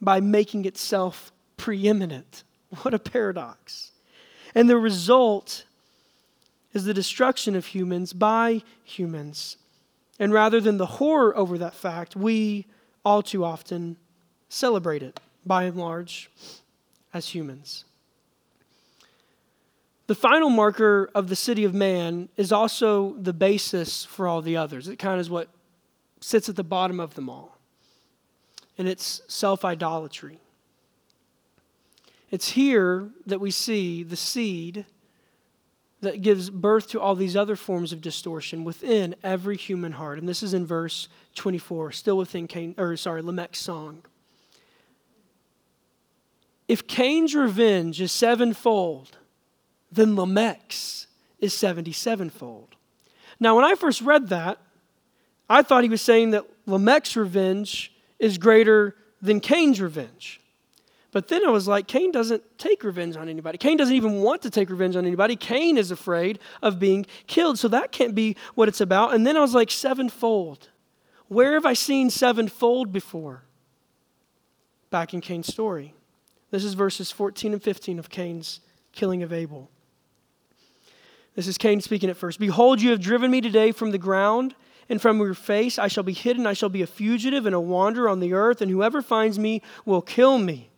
[0.00, 2.42] by making itself preeminent.
[2.80, 3.90] What a paradox.
[4.54, 5.66] And the result
[6.72, 9.58] is the destruction of humans by humans.
[10.18, 12.64] And rather than the horror over that fact, we
[13.04, 13.98] all too often
[14.48, 16.30] celebrate it, by and large,
[17.12, 17.84] as humans.
[20.06, 24.56] The final marker of the city of man is also the basis for all the
[24.56, 24.88] others.
[24.88, 25.48] It kind of is what
[26.20, 27.56] sits at the bottom of them all.
[28.76, 30.40] And it's self idolatry.
[32.30, 34.84] It's here that we see the seed
[36.00, 40.18] that gives birth to all these other forms of distortion within every human heart.
[40.18, 44.02] And this is in verse 24, still within Cain, or sorry, Lamech's song.
[46.70, 49.18] If Cain's revenge is sevenfold,
[49.90, 51.08] then Lamech's
[51.40, 52.68] is 77fold.
[53.40, 54.58] Now, when I first read that,
[55.48, 60.40] I thought he was saying that Lamech's revenge is greater than Cain's revenge.
[61.10, 63.58] But then I was like, Cain doesn't take revenge on anybody.
[63.58, 65.34] Cain doesn't even want to take revenge on anybody.
[65.34, 67.58] Cain is afraid of being killed.
[67.58, 69.12] So that can't be what it's about.
[69.12, 70.68] And then I was like, sevenfold.
[71.26, 73.42] Where have I seen sevenfold before?
[74.90, 75.94] Back in Cain's story.
[76.50, 78.60] This is verses 14 and 15 of Cain's
[78.92, 79.70] killing of Abel.
[81.34, 82.40] This is Cain speaking at first.
[82.40, 84.54] Behold, you have driven me today from the ground
[84.88, 86.46] and from your face I shall be hidden.
[86.46, 89.62] I shall be a fugitive and a wanderer on the earth, and whoever finds me
[89.84, 90.70] will kill me.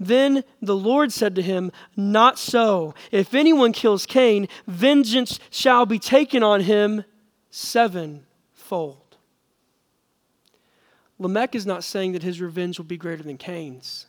[0.00, 2.94] Then the Lord said to him, Not so.
[3.12, 7.04] If anyone kills Cain, vengeance shall be taken on him
[7.50, 9.16] sevenfold.
[11.18, 14.06] Lamech is not saying that his revenge will be greater than Cain's.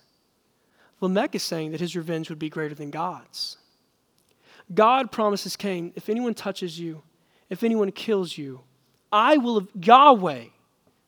[1.01, 3.57] Lamech is saying that his revenge would be greater than God's.
[4.73, 7.01] God promises Cain, if anyone touches you,
[7.49, 8.61] if anyone kills you,
[9.11, 10.45] I will, Yahweh,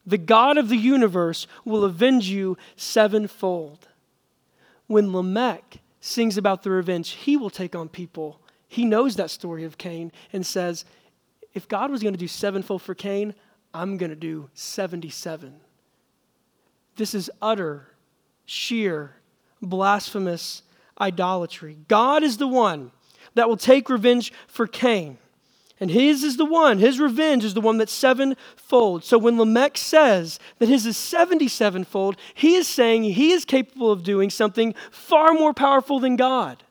[0.05, 3.87] the God of the universe, will avenge you sevenfold
[4.87, 9.63] when Lamech sings about the revenge he will take on people, he knows that story
[9.63, 10.85] of Cain and says,
[11.53, 13.33] if God was going to do sevenfold for Cain,
[13.73, 15.55] I'm going to do 77.
[16.95, 17.87] This is utter,
[18.45, 19.15] sheer,
[19.63, 20.63] blasphemous
[20.99, 21.77] idolatry.
[21.87, 22.91] God is the one
[23.35, 25.17] that will take revenge for Cain.
[25.79, 29.03] And his is the one, his revenge is the one that's sevenfold.
[29.03, 33.91] So when Lamech says that his is 77 fold, he is saying he is capable
[33.91, 36.63] of doing something far more powerful than God.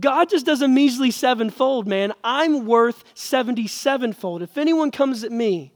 [0.00, 2.12] God just does a measly sevenfold, man.
[2.24, 4.42] I'm worth 77 fold.
[4.42, 5.72] If anyone comes at me,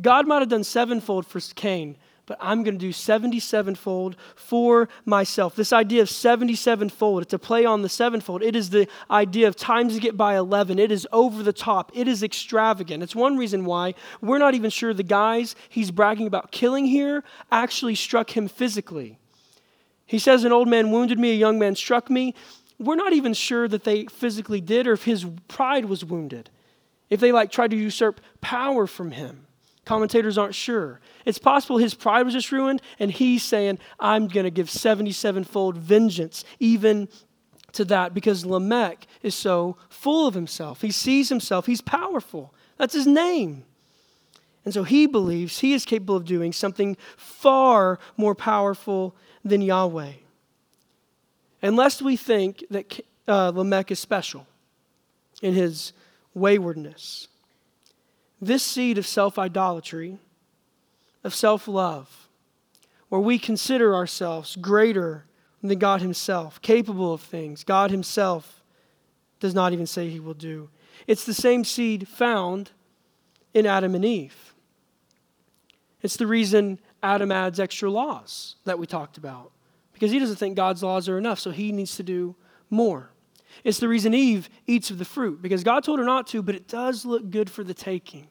[0.00, 4.88] God might have done sevenfold for Cain, but I'm going to do 77 fold for
[5.04, 5.54] myself.
[5.54, 8.42] This idea of 77 fold, it's a play on the sevenfold.
[8.42, 10.78] It is the idea of times to get by 11.
[10.78, 11.92] It is over the top.
[11.94, 13.02] It is extravagant.
[13.02, 17.24] It's one reason why we're not even sure the guys he's bragging about killing here
[17.52, 19.18] actually struck him physically.
[20.06, 22.34] He says, An old man wounded me, a young man struck me.
[22.78, 26.50] We're not even sure that they physically did or if his pride was wounded,
[27.08, 29.43] if they like tried to usurp power from him.
[29.84, 31.00] Commentators aren't sure.
[31.24, 35.44] It's possible his pride was just ruined, and he's saying, I'm going to give 77
[35.44, 37.08] fold vengeance, even
[37.72, 40.80] to that, because Lamech is so full of himself.
[40.80, 42.54] He sees himself, he's powerful.
[42.78, 43.64] That's his name.
[44.64, 49.14] And so he believes he is capable of doing something far more powerful
[49.44, 50.12] than Yahweh.
[51.60, 54.46] Unless we think that uh, Lamech is special
[55.42, 55.92] in his
[56.32, 57.28] waywardness
[58.46, 60.18] this seed of self idolatry,
[61.22, 62.28] of self love,
[63.08, 65.24] where we consider ourselves greater
[65.62, 68.62] than God Himself, capable of things God Himself
[69.40, 70.68] does not even say He will do.
[71.06, 72.70] It's the same seed found
[73.52, 74.54] in Adam and Eve.
[76.02, 79.52] It's the reason Adam adds extra laws that we talked about,
[79.92, 82.36] because he doesn't think God's laws are enough, so he needs to do
[82.68, 83.10] more.
[83.62, 86.54] It's the reason Eve eats of the fruit, because God told her not to, but
[86.54, 88.26] it does look good for the taking.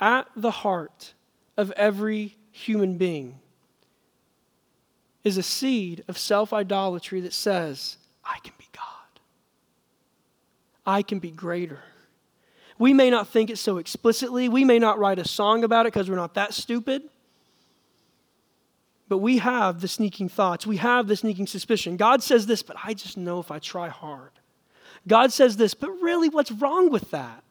[0.00, 1.14] At the heart
[1.56, 3.40] of every human being
[5.24, 9.20] is a seed of self idolatry that says, I can be God.
[10.86, 11.80] I can be greater.
[12.78, 14.48] We may not think it so explicitly.
[14.48, 17.02] We may not write a song about it because we're not that stupid.
[19.08, 20.66] But we have the sneaking thoughts.
[20.66, 21.96] We have the sneaking suspicion.
[21.96, 24.30] God says this, but I just know if I try hard.
[25.06, 27.42] God says this, but really, what's wrong with that?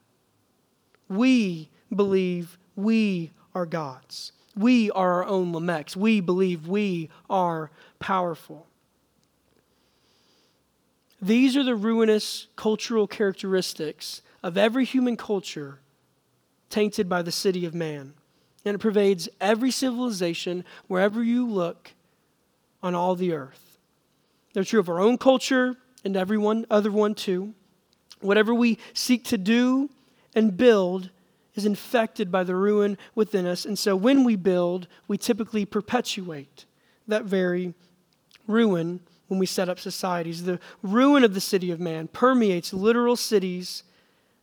[1.10, 4.32] We believe we are God's.
[4.56, 5.96] We are our own Lamechs.
[5.96, 7.70] We believe we are
[8.00, 8.68] powerful.
[11.22, 15.80] These are the ruinous cultural characteristics of every human culture
[16.70, 18.14] tainted by the city of man.
[18.66, 21.92] And it pervades every civilization, wherever you look,
[22.84, 23.78] on all the earth.
[24.54, 27.54] They're true of our own culture and every one, other one too.
[28.20, 29.90] Whatever we seek to do
[30.36, 31.10] and build
[31.58, 33.66] is infected by the ruin within us.
[33.66, 36.66] And so when we build, we typically perpetuate
[37.08, 37.74] that very
[38.45, 40.43] ruin when we set up societies.
[40.43, 43.84] The ruin of the city of man permeates literal cities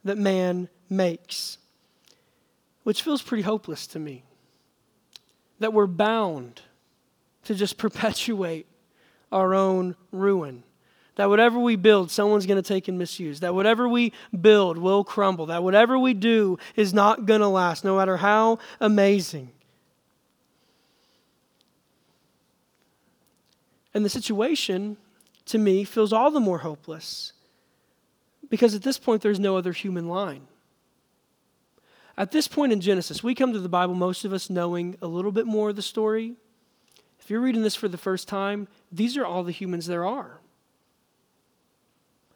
[0.03, 1.59] that man makes,
[2.83, 4.25] which feels pretty hopeless to me.
[5.61, 6.63] That we're bound
[7.45, 8.67] to just perpetuate
[9.33, 10.65] our own ruin.
[11.17, 13.41] That whatever we build, someone's going to take and misuse.
[13.41, 15.47] That whatever we build will crumble.
[15.47, 19.51] That whatever we do is not going to last, no matter how amazing.
[23.93, 24.97] And the situation,
[25.47, 27.33] to me, feels all the more hopeless
[28.51, 30.47] because at this point, there's no other human line.
[32.17, 35.07] At this point in Genesis, we come to the Bible, most of us knowing a
[35.07, 36.35] little bit more of the story.
[37.19, 40.41] If you're reading this for the first time, these are all the humans there are.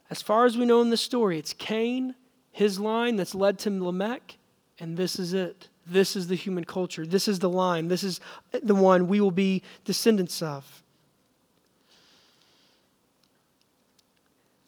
[0.09, 2.15] As far as we know in the story, it's Cain,
[2.51, 4.37] his line that's led to Lamech,
[4.79, 5.67] and this is it.
[5.85, 7.05] This is the human culture.
[7.05, 7.87] This is the line.
[7.87, 8.19] This is
[8.63, 10.83] the one we will be descendants of.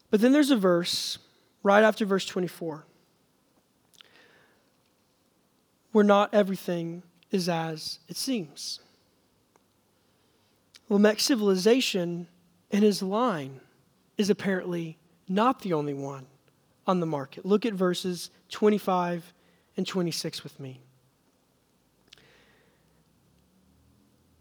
[0.09, 1.17] But then there's a verse
[1.63, 2.85] right after verse 24
[5.91, 8.79] where not everything is as it seems.
[10.89, 12.27] Lamech's civilization
[12.71, 13.61] and his line
[14.17, 16.25] is apparently not the only one
[16.87, 17.45] on the market.
[17.45, 19.33] Look at verses 25
[19.77, 20.81] and 26 with me.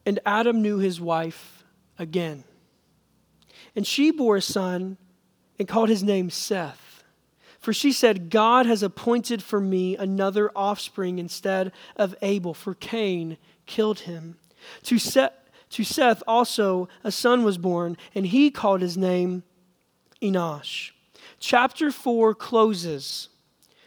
[0.07, 1.65] And Adam knew his wife
[1.99, 2.45] again.
[3.77, 4.97] And she bore a son
[5.59, 7.05] and called his name Seth.
[7.61, 13.37] For she said, God has appointed for me another offspring instead of Abel, for Cain
[13.67, 14.39] killed him.
[14.85, 15.35] To Seth,
[15.71, 19.43] to Seth also a son was born, and he called his name
[20.23, 20.91] Enosh.
[21.39, 23.29] Chapter 4 closes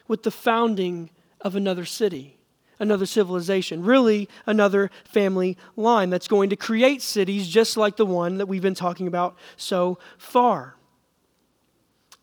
[0.07, 1.09] with the founding
[1.41, 2.37] of another city,
[2.79, 8.37] another civilization, really another family line that's going to create cities just like the one
[8.37, 10.75] that we've been talking about so far.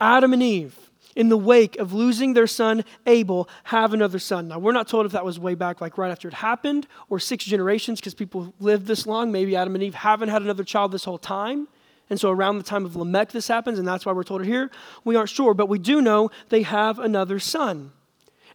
[0.00, 0.76] Adam and Eve,
[1.14, 4.48] in the wake of losing their son Abel, have another son.
[4.48, 7.18] Now, we're not told if that was way back, like right after it happened, or
[7.18, 9.30] six generations, because people lived this long.
[9.30, 11.68] Maybe Adam and Eve haven't had another child this whole time.
[12.10, 14.46] And so around the time of Lamech, this happens, and that's why we're told it
[14.46, 14.70] here.
[15.04, 17.92] We aren't sure, but we do know they have another son,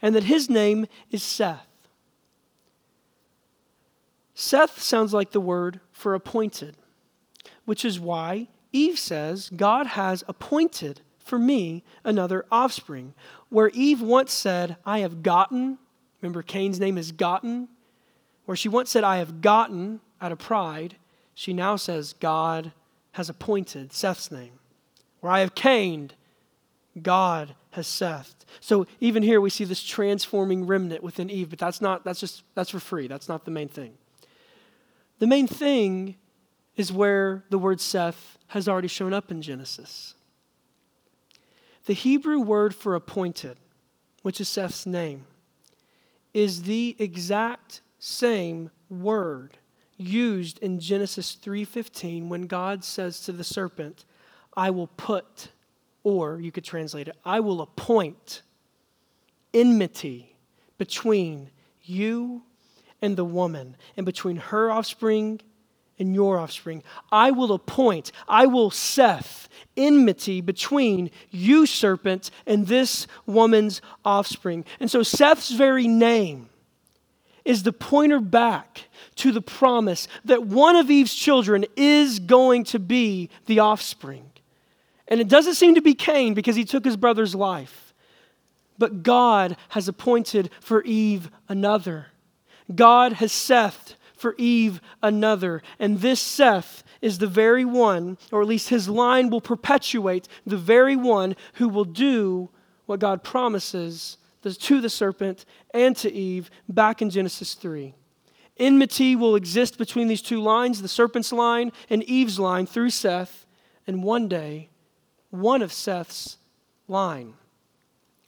[0.01, 1.65] and that his name is Seth.
[4.33, 6.75] Seth sounds like the word for appointed,
[7.63, 13.13] which is why Eve says, God has appointed for me another offspring.
[13.47, 15.77] Where Eve once said, I have gotten,
[16.21, 17.69] remember Cain's name is gotten,
[18.43, 20.97] where she once said, I have gotten out of pride,
[21.33, 22.73] she now says, God
[23.15, 24.59] has appointed Seth's name.
[25.21, 26.11] Where I have Cain,
[27.01, 28.45] God has Seth.
[28.59, 32.43] So even here we see this transforming remnant within Eve, but that's not that's just
[32.55, 33.07] that's for free.
[33.07, 33.93] That's not the main thing.
[35.19, 36.17] The main thing
[36.75, 40.15] is where the word Seth has already shown up in Genesis.
[41.85, 43.57] The Hebrew word for appointed,
[44.23, 45.25] which is Seth's name,
[46.33, 49.57] is the exact same word
[49.97, 54.05] used in Genesis 3:15 when God says to the serpent,
[54.55, 55.49] "I will put,"
[56.03, 58.41] or you could translate it, "I will appoint
[59.53, 60.35] enmity
[60.77, 61.49] between
[61.83, 62.43] you
[63.01, 65.41] and the woman, and between her offspring
[65.97, 66.83] and your offspring.
[67.11, 74.65] I will appoint, I will Seth enmity between you, serpent, and this woman's offspring.
[74.79, 76.49] And so Seth's very name
[77.45, 78.85] is the pointer back
[79.15, 84.31] to the promise that one of Eve's children is going to be the offspring.
[85.07, 87.93] And it doesn't seem to be Cain because he took his brother's life.
[88.77, 92.07] But God has appointed for Eve another.
[92.73, 95.61] God has Seth for Eve another.
[95.79, 100.57] And this Seth is the very one, or at least his line will perpetuate the
[100.57, 102.49] very one who will do
[102.87, 104.17] what God promises
[104.53, 107.93] to the serpent and to Eve back in Genesis 3.
[108.57, 113.45] Enmity will exist between these two lines, the serpent's line and Eve's line through Seth,
[113.87, 114.69] and one day,
[115.29, 116.37] one of Seth's
[116.87, 117.33] line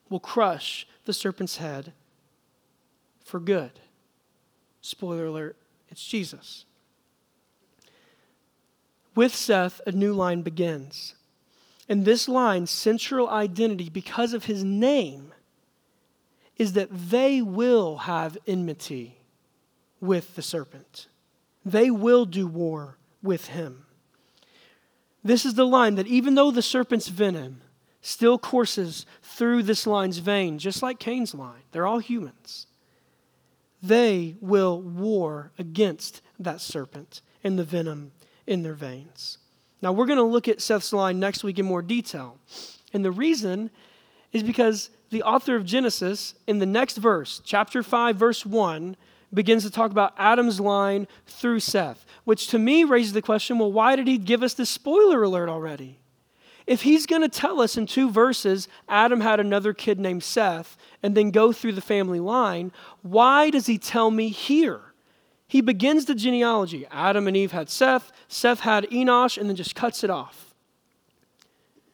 [0.09, 1.93] will crush the serpent's head
[3.23, 3.71] for good.
[4.81, 5.55] Spoiler alert,
[5.89, 6.65] it's Jesus.
[9.15, 11.15] With Seth, a new line begins.
[11.89, 15.33] And this line's central identity, because of his name,
[16.57, 19.17] is that they will have enmity
[20.01, 21.07] with the serpent.
[21.65, 23.85] They will do war with him.
[25.23, 27.61] This is the line that even though the serpent's venom
[28.01, 32.67] still courses through this line's vein, just like Cain's line, they're all humans,
[33.83, 38.11] they will war against that serpent and the venom
[38.45, 39.37] in their veins.
[39.81, 42.37] Now, we're going to look at Seth's line next week in more detail.
[42.93, 43.69] And the reason
[44.31, 48.95] is because the author of Genesis, in the next verse, chapter 5, verse 1,
[49.33, 53.71] begins to talk about Adam's line through Seth, which to me raises the question well,
[53.71, 55.99] why did he give us this spoiler alert already?
[56.65, 60.77] If he's going to tell us in two verses, Adam had another kid named Seth,
[61.01, 64.81] and then go through the family line, why does he tell me here?
[65.47, 66.85] He begins the genealogy.
[66.91, 70.46] Adam and Eve had Seth, Seth had Enosh, and then just cuts it off.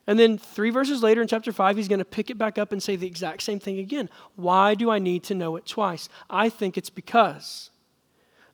[0.06, 2.72] And then three verses later in chapter 5, he's going to pick it back up
[2.72, 4.10] and say the exact same thing again.
[4.36, 6.08] Why do I need to know it twice?
[6.28, 7.70] I think it's because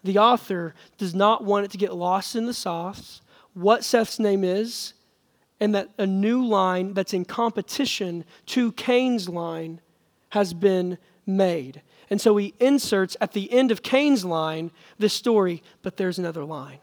[0.05, 3.21] the author does not want it to get lost in the sauce
[3.53, 4.95] what Seth's name is,
[5.59, 9.81] and that a new line that's in competition to Cain's line
[10.31, 11.83] has been made.
[12.09, 16.45] And so he inserts at the end of Cain's line this story, but there's another
[16.45, 16.79] line.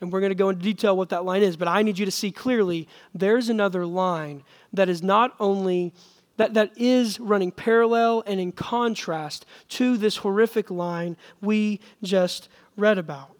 [0.00, 2.04] And we're going to go into detail what that line is, but I need you
[2.04, 4.42] to see clearly there's another line
[4.72, 5.94] that is not only
[6.36, 12.98] that, that is running parallel and in contrast to this horrific line we just read
[12.98, 13.36] about.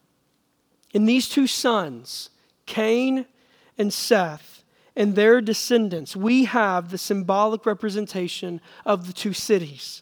[0.95, 2.31] In these two sons,
[2.65, 3.27] Cain
[3.77, 4.65] and Seth,
[4.97, 10.01] and their descendants, we have the symbolic representation of the two cities.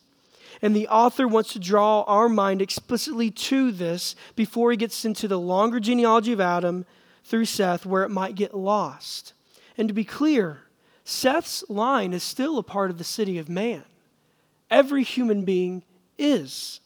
[0.65, 5.29] And the author wants to draw our mind explicitly to this before he gets into
[5.29, 6.87] the longer genealogy of Adam
[7.23, 9.35] through Seth, where it might get lost.
[9.77, 10.63] And to be clear,
[11.05, 13.85] Seth's line is still a part of the city of man.
[14.71, 15.83] Every human being
[16.17, 16.81] is.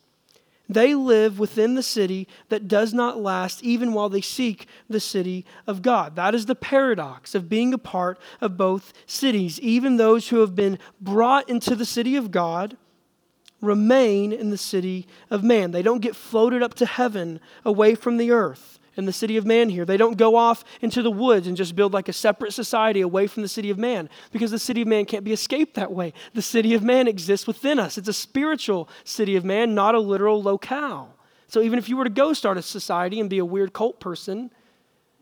[0.68, 5.46] They live within the city that does not last even while they seek the city
[5.68, 6.16] of God.
[6.16, 9.60] That is the paradox of being a part of both cities.
[9.60, 12.76] Even those who have been brought into the city of God
[13.60, 15.70] remain in the city of man.
[15.70, 19.46] They don't get floated up to heaven away from the earth in the city of
[19.46, 19.84] man here.
[19.84, 23.28] They don't go off into the woods and just build like a separate society away
[23.28, 26.12] from the city of man because the city of man can't be escaped that way.
[26.34, 27.96] The city of man exists within us.
[27.96, 31.14] It's a spiritual city of man, not a literal locale.
[31.46, 34.00] So even if you were to go start a society and be a weird cult
[34.00, 34.50] person,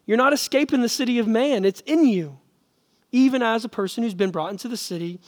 [0.06, 1.64] you're not escaping the city of man.
[1.64, 2.38] It's in you,
[3.12, 5.20] even as a person who's been brought into the city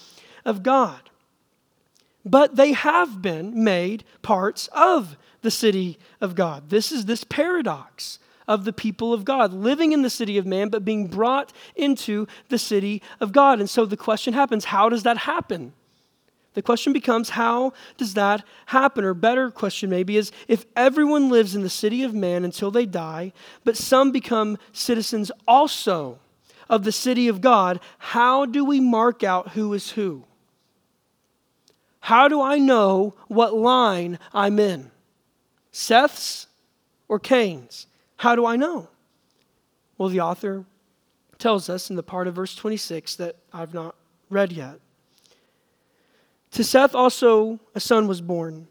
[0.45, 1.08] of God
[2.31, 6.71] but they have been made parts of the city of God.
[6.71, 10.71] This is this paradox of the people of God, living in the city of man,
[10.71, 13.61] but being brought into the city of God.
[13.61, 15.75] And so the question happens how does that happen?
[16.55, 19.05] The question becomes how does that happen?
[19.05, 22.87] Or better question maybe is if everyone lives in the city of man until they
[22.87, 23.33] die,
[23.65, 26.19] but some become citizens also
[26.69, 30.25] of the city of God, how do we mark out who is who?
[32.09, 34.91] How do I know what line I'm in?
[35.73, 36.47] Seth's
[37.07, 37.87] or Cain's?
[38.17, 38.89] How do I know?
[39.99, 40.65] Well, the author
[41.37, 43.95] tells us in the part of verse 26 that I've not
[44.31, 44.81] read yet.
[46.53, 48.69] To Seth also a son was born,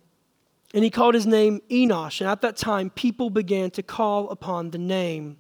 [0.73, 2.21] and he called his name Enosh.
[2.21, 5.38] And at that time, people began to call upon the name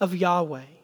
[0.00, 0.75] of Yahweh.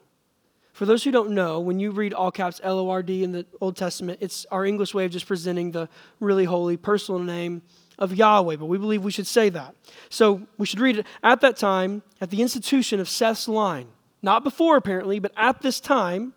[0.73, 3.31] For those who don't know, when you read all caps L O R D in
[3.31, 5.87] the Old Testament, it's our English way of just presenting the
[6.19, 7.61] really holy personal name
[7.99, 9.75] of Yahweh, but we believe we should say that.
[10.09, 13.87] So we should read it at that time, at the institution of Seth's line.
[14.23, 16.33] Not before, apparently, but at this time,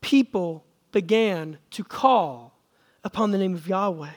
[0.00, 2.54] people began to call
[3.02, 4.10] upon the name of Yahweh.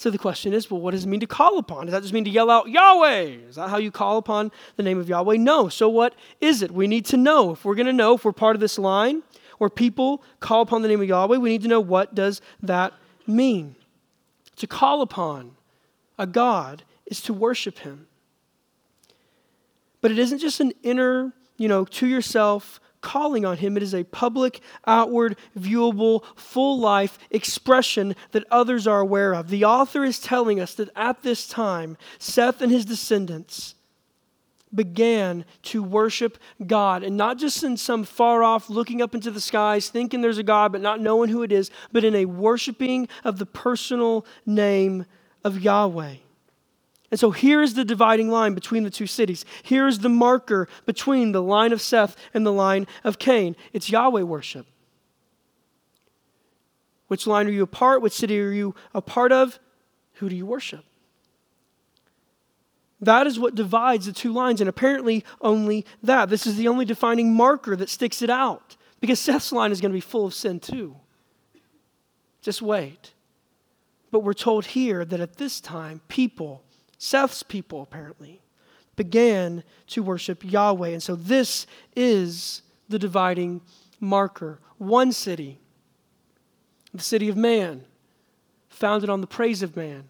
[0.00, 1.84] So the question is, well, what does it mean to call upon?
[1.84, 3.20] Does that just mean to yell out, Yahweh?
[3.50, 5.36] Is that how you call upon the name of Yahweh?
[5.36, 5.68] No.
[5.68, 6.70] So what is it?
[6.70, 7.50] We need to know.
[7.50, 9.22] If we're going to know, if we're part of this line
[9.58, 12.94] where people call upon the name of Yahweh, we need to know what does that
[13.26, 13.76] mean.
[14.56, 15.56] To call upon
[16.18, 18.06] a God is to worship him.
[20.00, 23.76] But it isn't just an inner, you know, to yourself calling on him.
[23.76, 29.48] It is a public, outward, viewable, full life expression that others are aware of.
[29.48, 33.74] The author is telling us that at this time, Seth and his descendants
[34.74, 37.02] began to worship God.
[37.02, 40.44] And not just in some far off looking up into the skies, thinking there's a
[40.44, 45.06] God, but not knowing who it is, but in a worshiping of the personal name
[45.44, 46.16] of Yahweh.
[47.10, 49.44] And so here's the dividing line between the two cities.
[49.62, 53.56] Here's the marker between the line of Seth and the line of Cain.
[53.72, 54.66] It's Yahweh worship.
[57.08, 58.02] Which line are you a part?
[58.02, 59.58] Which city are you a part of?
[60.14, 60.84] Who do you worship?
[63.00, 66.28] That is what divides the two lines, and apparently only that.
[66.28, 69.90] This is the only defining marker that sticks it out because Seth's line is going
[69.90, 70.94] to be full of sin too.
[72.42, 73.14] Just wait.
[74.12, 76.62] But we're told here that at this time, people
[77.02, 78.42] Seth's people, apparently,
[78.94, 80.90] began to worship Yahweh.
[80.90, 83.62] And so this is the dividing
[84.00, 84.60] marker.
[84.76, 85.58] One city,
[86.92, 87.86] the city of man,
[88.68, 90.08] founded on the praise of man,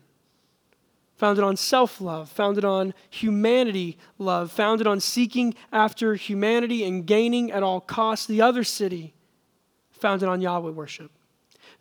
[1.15, 7.53] founded on self love, founded on humanity love, founded on seeking after humanity and gaining
[7.53, 8.27] at all costs.
[8.27, 9.15] The other city,
[9.93, 11.13] founded on Yahweh worship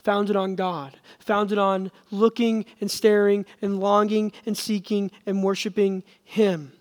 [0.03, 6.73] founded on God, founded on looking and staring and longing and seeking and worshiping Him.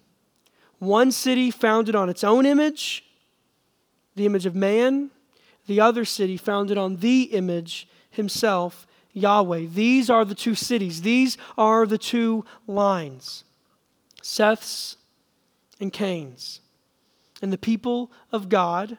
[0.79, 3.05] One city founded on its own image,
[4.14, 5.11] the image of man,
[5.66, 9.66] the other city founded on the image Himself, Yahweh.
[9.66, 13.45] These are the two cities, these are the two lines
[14.23, 14.97] Seth's
[15.81, 16.61] and Cain's.
[17.41, 18.99] And the people of God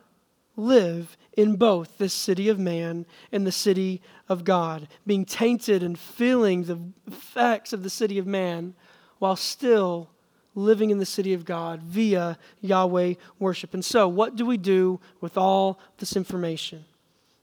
[0.59, 5.97] live in both the city of man and the city of God, being tainted and
[5.97, 8.75] feeling the effects of the city of man
[9.19, 10.09] while still
[10.55, 13.73] living in the city of God via Yahweh worship.
[13.73, 16.85] And so, what do we do with all this information?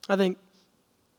[0.07, 0.37] I think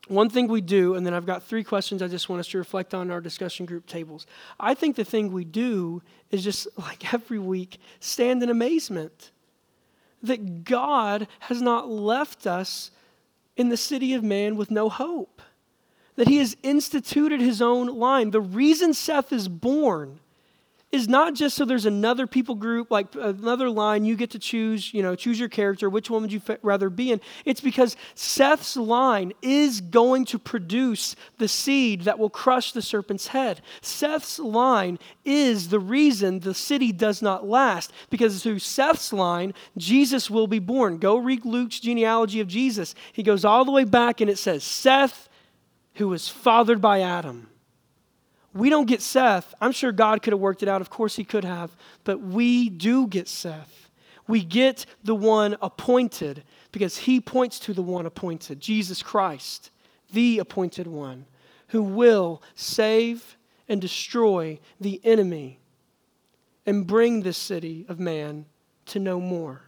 [0.07, 2.59] one thing we do, and then I've got three questions I just want us to
[2.59, 4.27] reflect on our discussion group tables.
[4.59, 9.33] I think the thing we do is just like every week, stand in amazement
[10.23, 12.91] that God has not left us
[13.57, 15.43] in the city of man with no hope,
[16.17, 18.31] that he has instituted his own line.
[18.31, 20.21] The reason Seth is born
[20.91, 24.95] is not just so there's another people group, like another line you get to choose,
[24.95, 27.21] you know, choose your character, which one would you rather be in?
[27.45, 33.29] It's because Seth's line is going to produce the seed that will crush the serpent's
[33.29, 33.61] head.
[33.83, 40.31] Seth's line is the reason the city does not last, because through Seth's line, Jesus
[40.31, 40.97] will be born.
[40.97, 42.95] Go read Luke's genealogy of Jesus.
[43.13, 45.29] He goes all the way back and it says, Seth,
[45.97, 47.51] who was fathered by Adam.
[48.55, 49.55] We don't get Seth.
[49.61, 50.81] I'm sure God could have worked it out.
[50.81, 51.77] Of course, He could have.
[52.05, 53.91] But we do get Seth.
[54.27, 59.71] We get the one appointed because He points to the one appointed, Jesus Christ,
[60.13, 61.27] the appointed one,
[61.69, 63.37] who will save
[63.69, 65.61] and destroy the enemy
[66.67, 68.47] and bring this city of man
[68.87, 69.63] to no more.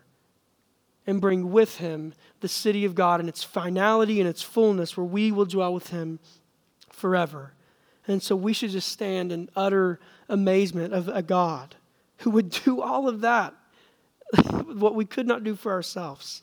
[1.07, 5.07] And bring with him the city of God in its finality and its fullness, where
[5.07, 6.21] we will dwell with him
[6.93, 7.55] forever.
[8.11, 11.77] And so we should just stand in utter amazement of a God
[12.19, 13.55] who would do all of that,
[14.65, 16.43] what we could not do for ourselves.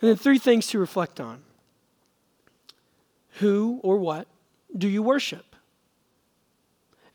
[0.00, 1.42] And then three things to reflect on
[3.38, 4.26] who or what
[4.76, 5.56] do you worship?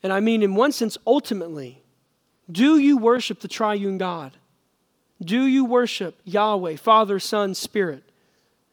[0.02, 1.82] And I mean, in one sense, ultimately,
[2.50, 4.32] do you worship the triune God?
[5.22, 8.09] Do you worship Yahweh, Father, Son, Spirit?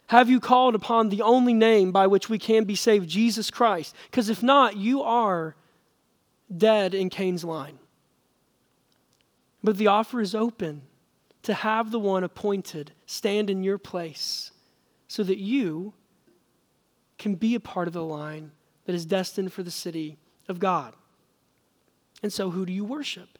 [0.08, 3.94] Have you called upon the only name by which we can be saved, Jesus Christ?
[4.10, 5.56] Because if not, you are
[6.56, 7.78] dead in Cain's line.
[9.64, 10.84] But the offer is open
[11.44, 14.52] to have the one appointed stand in your place
[15.08, 15.94] so that you
[17.18, 18.52] can be a part of the line
[18.86, 20.94] that is destined for the city of God.
[22.24, 23.38] And so, who do you worship?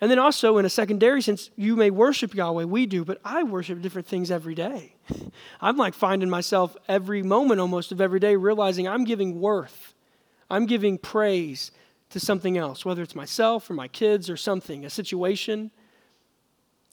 [0.00, 3.42] And then also, in a secondary sense, you may worship Yahweh, we do, but I
[3.42, 4.94] worship different things every day.
[5.60, 9.94] I'm like finding myself every moment almost of every day realizing I'm giving worth.
[10.48, 11.70] I'm giving praise
[12.10, 15.70] to something else, whether it's myself or my kids or something, a situation.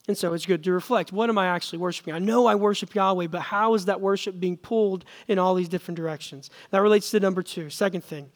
[0.08, 2.14] And so it's good to reflect what am I actually worshiping?
[2.14, 5.70] I know I worship Yahweh, but how is that worship being pulled in all these
[5.70, 6.50] different directions?
[6.72, 7.70] That relates to number two.
[7.70, 8.32] Second thing,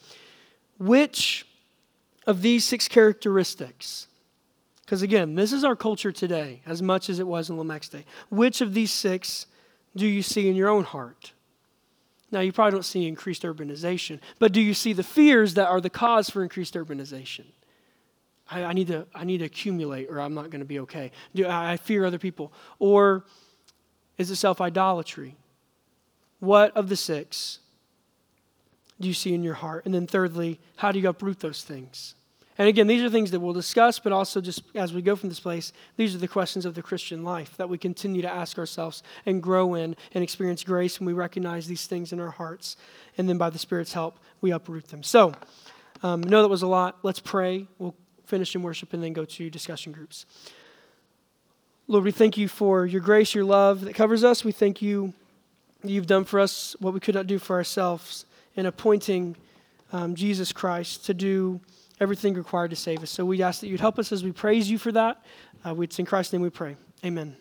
[0.80, 1.46] which
[2.26, 4.08] of these six characteristics,
[4.92, 8.04] because again, this is our culture today as much as it was in Lamech's day,
[8.30, 9.46] which of these six
[9.96, 11.32] do you see in your own heart?
[12.30, 15.80] Now, you probably don't see increased urbanization, but do you see the fears that are
[15.80, 17.46] the cause for increased urbanization?
[18.50, 21.14] I, I need, to, I need to accumulate or I'm not going to be okay.
[21.34, 22.52] Do I, I fear other people?
[22.78, 23.24] Or
[24.18, 25.38] is it self idolatry?
[26.42, 27.60] What of the six
[29.00, 29.86] do you see in your heart?
[29.86, 32.14] And then, thirdly, how do you uproot those things?
[32.62, 35.30] And again, these are things that we'll discuss, but also just as we go from
[35.30, 38.60] this place, these are the questions of the Christian life that we continue to ask
[38.60, 42.78] ourselves and grow in and experience grace when we recognize these things in our hearts.
[43.18, 45.02] And then by the Spirit's help, we uproot them.
[45.02, 45.34] So,
[46.04, 47.00] um, know that was a lot.
[47.02, 47.66] Let's pray.
[47.80, 47.96] We'll
[48.26, 50.28] finish in worship and then go to discussion groups.
[51.88, 54.46] Lord, we thank you for your grace, your love that covers us.
[54.46, 55.16] We thank you
[55.84, 59.36] you've done for us what we could not do for ourselves in appointing
[59.92, 61.60] um, Jesus Christ to do
[62.02, 63.12] everything required to save us.
[63.12, 65.24] So we ask that you'd help us as we praise you for that.
[65.64, 66.76] Uh, it's in Christ's name we pray.
[67.06, 67.38] Amen.